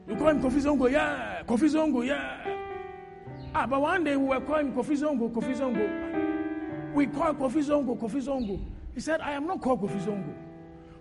We 0.06 0.16
call 0.16 0.30
him 0.30 0.42
Kofi 0.42 0.62
Zongo, 0.62 0.92
yeah, 0.92 1.44
Kofi 1.48 1.70
Zongo, 1.70 2.06
yeah. 2.06 2.56
Ah, 3.54 3.66
but 3.66 3.82
one 3.82 4.04
day 4.04 4.16
we 4.16 4.28
were 4.28 4.42
calling 4.42 4.68
him 4.68 4.74
Kofi 4.74 4.98
Zongo, 4.98 5.32
Kofi 5.32 5.56
Zongo. 5.56 6.94
We 6.94 7.08
called 7.08 7.40
Kofi 7.40 7.64
Zongo, 7.64 8.00
Kofi 8.00 8.24
Zongo. 8.24 8.60
He 8.94 9.00
said, 9.02 9.22
I 9.22 9.34
am 9.34 9.46
not 9.46 9.62
called 9.62 9.82
Kofi 9.82 10.00
Zongo. 10.02 10.34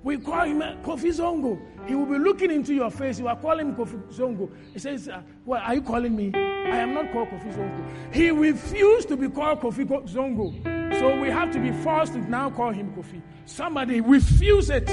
We 0.07 0.19
call 0.19 0.45
him 0.45 0.61
Kofi 0.85 1.11
Zongo. 1.13 1.59
He 1.89 1.97
will 1.97 2.07
be 2.07 2.17
looking 2.17 2.53
into 2.53 2.73
your 2.73 2.93
face. 2.93 3.19
You 3.19 3.27
are 3.27 3.35
calling 3.35 3.71
him 3.71 3.75
Kofi 3.75 4.01
Zongo. 4.15 4.49
He 4.73 4.79
says, 4.79 5.09
uh, 5.09 5.21
What 5.45 5.63
are 5.63 5.75
you 5.75 5.83
calling 5.83 6.15
me? 6.15 6.31
I 6.33 6.77
am 6.77 6.95
not 6.95 7.11
called 7.11 7.29
Kofi 7.29 7.53
Zongo. 7.53 8.15
He 8.15 8.31
refused 8.31 9.09
to 9.09 9.17
be 9.17 9.29
called 9.29 9.63
Kofi 9.63 9.85
Zongo. 9.85 11.01
So 11.01 11.21
we 11.21 11.29
have 11.29 11.51
to 11.55 11.59
be 11.59 11.73
forced 11.83 12.13
to 12.13 12.21
now 12.31 12.51
call 12.51 12.71
him 12.71 12.95
Kofi. 12.95 13.21
Somebody 13.47 14.01
refuse 14.01 14.71
it. 14.71 14.87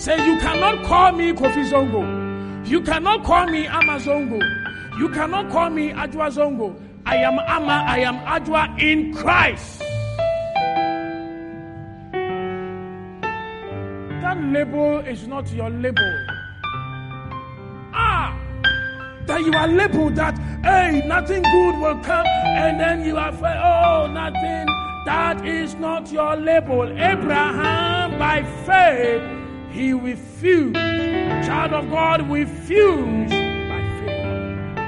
Say, 0.00 0.16
You 0.26 0.40
cannot 0.40 0.82
call 0.86 1.12
me 1.12 1.34
Kofi 1.34 1.70
Zongo. 1.70 2.66
You 2.66 2.80
cannot 2.80 3.24
call 3.24 3.48
me 3.48 3.66
Amazongo. 3.66 4.40
You 4.98 5.10
cannot 5.10 5.50
call 5.50 5.68
me 5.68 5.90
Ajwa 5.90 6.32
Zongo. 6.32 6.74
I 7.04 7.16
am 7.16 7.38
Ama, 7.38 7.84
I 7.86 7.98
am 7.98 8.16
Ajwa 8.20 8.80
in 8.80 9.12
Christ. 9.12 9.82
Label 14.52 14.98
is 15.00 15.26
not 15.26 15.50
your 15.52 15.70
label. 15.70 16.26
Ah! 17.92 18.34
That 19.26 19.40
you 19.42 19.52
are 19.52 19.68
labeled 19.68 20.16
that, 20.16 20.38
hey, 20.64 21.02
nothing 21.06 21.42
good 21.42 21.78
will 21.78 21.98
come, 22.02 22.26
and 22.26 22.80
then 22.80 23.04
you 23.04 23.16
are, 23.16 23.32
oh, 23.32 24.06
nothing. 24.10 24.66
That 25.04 25.44
is 25.46 25.74
not 25.74 26.10
your 26.10 26.36
label. 26.36 26.84
Abraham, 26.98 28.18
by 28.18 28.42
faith, 28.66 29.22
he 29.70 29.92
refused. 29.92 30.74
Child 30.74 31.72
of 31.72 31.90
God, 31.90 32.28
refused 32.30 33.30
by 33.30 33.80
faith. 34.00 34.78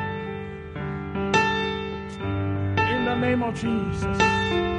In 2.88 3.04
the 3.04 3.14
name 3.14 3.42
of 3.42 3.54
Jesus. 3.54 4.69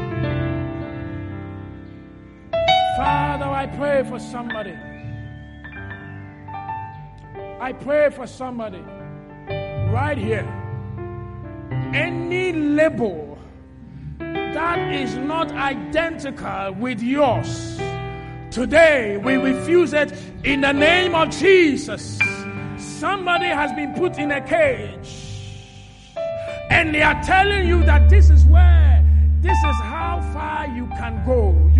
Father, 3.01 3.45
I 3.45 3.65
pray 3.65 4.03
for 4.03 4.19
somebody. 4.19 4.77
I 7.59 7.73
pray 7.73 8.11
for 8.11 8.27
somebody 8.27 8.83
right 9.89 10.15
here. 10.15 10.45
Any 11.95 12.53
label 12.53 13.39
that 14.19 14.93
is 14.93 15.15
not 15.15 15.51
identical 15.51 16.73
with 16.73 17.01
yours, 17.01 17.79
today 18.51 19.17
we 19.17 19.33
refuse 19.33 19.93
it 19.93 20.13
in 20.43 20.61
the 20.61 20.71
name 20.71 21.15
of 21.15 21.31
Jesus. 21.31 22.19
Somebody 22.77 23.47
has 23.47 23.71
been 23.73 23.95
put 23.95 24.19
in 24.19 24.29
a 24.29 24.41
cage, 24.41 25.09
and 26.69 26.93
they 26.93 27.01
are 27.01 27.19
telling 27.23 27.67
you 27.67 27.83
that 27.83 28.11
this 28.11 28.29
is 28.29 28.45
where, 28.45 29.03
this 29.41 29.57
is 29.57 29.75
how 29.81 30.21
far 30.33 30.67
you 30.67 30.85
can 30.99 31.25
go. 31.25 31.70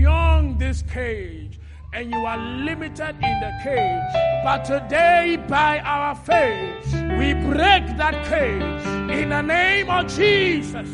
Beyond 0.00 0.58
this 0.58 0.80
cage 0.80 1.60
and 1.92 2.10
you 2.10 2.16
are 2.24 2.38
limited 2.38 3.16
in 3.20 3.40
the 3.44 3.52
cage. 3.62 4.14
But 4.42 4.64
today, 4.64 5.36
by 5.46 5.78
our 5.80 6.14
faith, 6.14 6.86
we 7.18 7.34
break 7.34 7.84
that 7.98 8.24
cage 8.24 8.86
in 9.10 9.28
the 9.28 9.42
name 9.42 9.90
of 9.90 10.06
Jesus. 10.06 10.88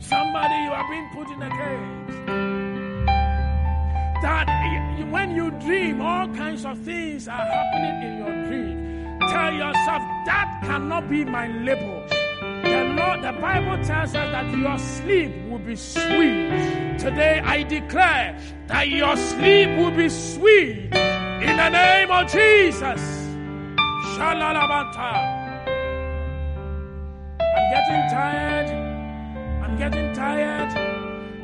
Somebody, 0.00 0.56
you 0.64 0.72
are 0.72 0.88
being 0.90 1.08
put 1.14 1.30
in 1.30 1.40
a 1.40 1.50
cage. 1.50 2.16
That 4.22 4.46
when 5.08 5.36
you 5.36 5.52
dream, 5.52 6.00
all 6.00 6.26
kinds 6.34 6.64
of 6.64 6.80
things 6.80 7.28
are 7.28 7.46
happening 7.46 8.02
in 8.08 8.18
your 8.18 8.34
dream. 8.48 9.20
Tell 9.20 9.52
yourself, 9.52 10.02
that 10.26 10.62
cannot 10.64 11.08
be 11.08 11.24
my 11.24 11.46
label. 11.46 12.19
Lord, 13.00 13.22
the 13.22 13.32
Bible 13.40 13.76
tells 13.84 14.14
us 14.14 14.30
that 14.34 14.46
your 14.56 14.78
sleep 14.78 15.32
will 15.48 15.58
be 15.58 15.76
sweet. 15.76 16.98
Today 16.98 17.40
I 17.42 17.62
declare 17.62 18.38
that 18.66 18.88
your 18.88 19.16
sleep 19.16 19.68
will 19.78 19.90
be 19.90 20.08
sweet 20.08 20.92
in 21.48 21.54
the 21.62 21.68
name 21.70 22.10
of 22.10 22.30
Jesus. 22.30 23.00
Shalalabata. 24.12 25.12
I'm 27.56 27.66
getting 27.74 28.02
tired. 28.18 28.68
I'm 29.64 29.78
getting 29.78 30.12
tired. 30.12 30.72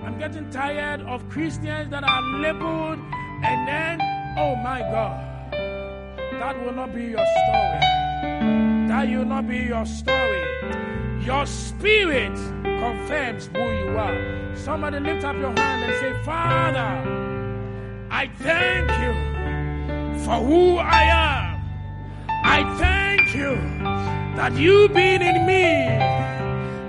I'm 0.04 0.18
getting 0.18 0.50
tired 0.50 1.00
of 1.02 1.26
Christians 1.30 1.90
that 1.90 2.04
are 2.04 2.22
labeled 2.44 2.98
and 3.48 3.58
then, 3.68 4.00
oh 4.36 4.56
my 4.56 4.80
God, 4.80 5.16
that 6.40 6.54
will 6.62 6.72
not 6.72 6.94
be 6.94 7.04
your 7.16 7.26
story. 7.40 7.80
That 8.88 9.08
will 9.08 9.24
not 9.24 9.48
be 9.48 9.58
your 9.72 9.86
story. 9.86 10.45
Your 11.26 11.44
spirit 11.44 12.36
confirms 12.62 13.48
who 13.48 13.58
you 13.58 13.98
are. 13.98 14.54
Somebody 14.54 15.00
lift 15.00 15.24
up 15.24 15.34
your 15.34 15.52
hand 15.58 15.82
and 15.82 15.94
say, 15.98 16.22
Father, 16.22 16.78
I 18.12 18.28
thank 18.28 18.88
you 19.02 20.24
for 20.24 20.36
who 20.36 20.76
I 20.76 21.02
am. 21.02 21.64
I 22.44 22.78
thank 22.78 23.34
you 23.34 23.56
that 24.36 24.52
you 24.54 24.88
being 24.90 25.20
in 25.20 25.44
me, 25.46 25.98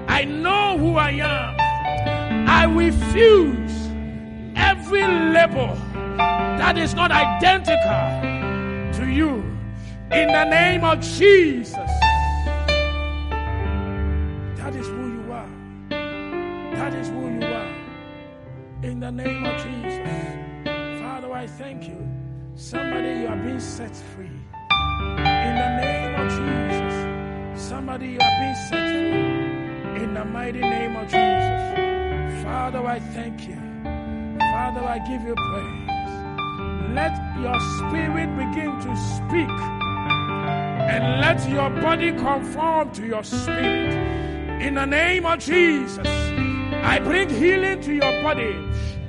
I 0.08 0.24
know 0.26 0.78
who 0.78 0.98
I 0.98 1.14
am. 1.14 2.48
I 2.48 2.66
refuse 2.66 3.90
every 4.56 5.02
label 5.02 5.76
that 6.60 6.78
is 6.78 6.94
not 6.94 7.12
identical 7.12 9.00
to 9.00 9.12
you. 9.12 9.44
In 10.12 10.28
the 10.28 10.44
name 10.44 10.84
of 10.84 11.02
Jesus. 11.02 12.07
That 16.88 17.00
is 17.00 17.10
who 17.10 17.28
you 17.28 17.44
are. 17.44 17.76
In 18.82 19.02
the 19.02 19.12
name 19.12 19.44
of 19.44 19.62
Jesus. 19.62 21.02
Father, 21.02 21.34
I 21.34 21.46
thank 21.46 21.86
you. 21.86 22.00
Somebody, 22.56 23.10
you 23.10 23.28
are 23.28 23.36
being 23.36 23.60
set 23.60 23.94
free. 24.16 24.28
In 24.28 25.54
the 25.64 25.70
name 25.84 26.16
of 26.16 26.28
Jesus. 26.40 27.62
Somebody, 27.62 28.12
you 28.12 28.20
are 28.22 28.40
being 28.40 28.56
set 28.70 28.88
free. 28.88 30.02
In 30.02 30.14
the 30.14 30.24
mighty 30.24 30.62
name 30.62 30.96
of 30.96 31.04
Jesus. 31.08 32.44
Father, 32.46 32.86
I 32.86 33.02
thank 33.02 33.46
you. 33.50 33.60
Father, 34.54 34.86
I 34.88 35.00
give 35.10 35.24
you 35.24 35.36
praise. 35.36 36.96
Let 36.96 37.14
your 37.42 37.60
spirit 37.76 38.30
begin 38.38 38.72
to 38.80 38.96
speak 38.96 39.60
and 40.88 41.20
let 41.20 41.50
your 41.50 41.70
body 41.82 42.14
conform 42.14 42.94
to 42.94 43.06
your 43.06 43.26
spirit. 43.26 43.92
In 44.62 44.76
the 44.76 44.86
name 44.86 45.26
of 45.26 45.40
Jesus, 45.40 46.08
I 46.84 47.00
bring 47.00 47.30
healing 47.30 47.82
to 47.82 47.94
your 47.94 48.22
body. 48.22 48.56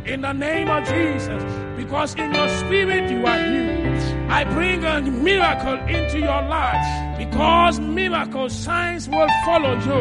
In 0.04 0.22
the 0.22 0.32
name 0.32 0.68
of 0.68 0.88
Jesus, 0.88 1.42
because 1.76 2.14
in 2.14 2.32
your 2.32 2.48
spirit 2.48 3.10
you 3.10 3.26
are 3.26 3.38
healed. 3.38 3.88
I 4.30 4.44
bring 4.44 4.84
a 4.84 5.00
miracle 5.02 5.78
into 5.86 6.18
your 6.18 6.42
life 6.42 7.18
because 7.18 7.80
miracle 7.80 8.48
signs 8.48 9.08
will 9.08 9.28
follow 9.44 9.74
you. 9.74 10.00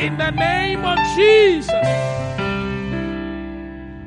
In 0.00 0.16
the 0.18 0.30
name 0.30 0.84
of 0.84 0.98
Jesus. 1.16 1.70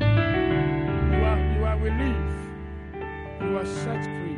You 0.01 1.23
are, 1.25 1.39
you 1.55 1.63
are 1.65 1.77
relieved. 1.77 2.41
You 3.41 3.57
are 3.57 3.65
set 3.65 4.03
free. 4.03 4.37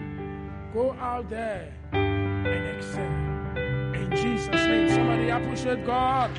Go 0.73 0.93
out 0.99 1.29
there 1.29 1.73
and 1.93 2.77
excel. 2.77 3.05
In 3.95 4.09
Jesus' 4.15 4.49
name, 4.49 4.89
somebody 4.89 5.29
appreciate 5.29 5.85
God. 5.85 6.31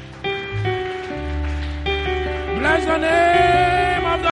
Bless 2.62 2.86
your. 2.86 3.81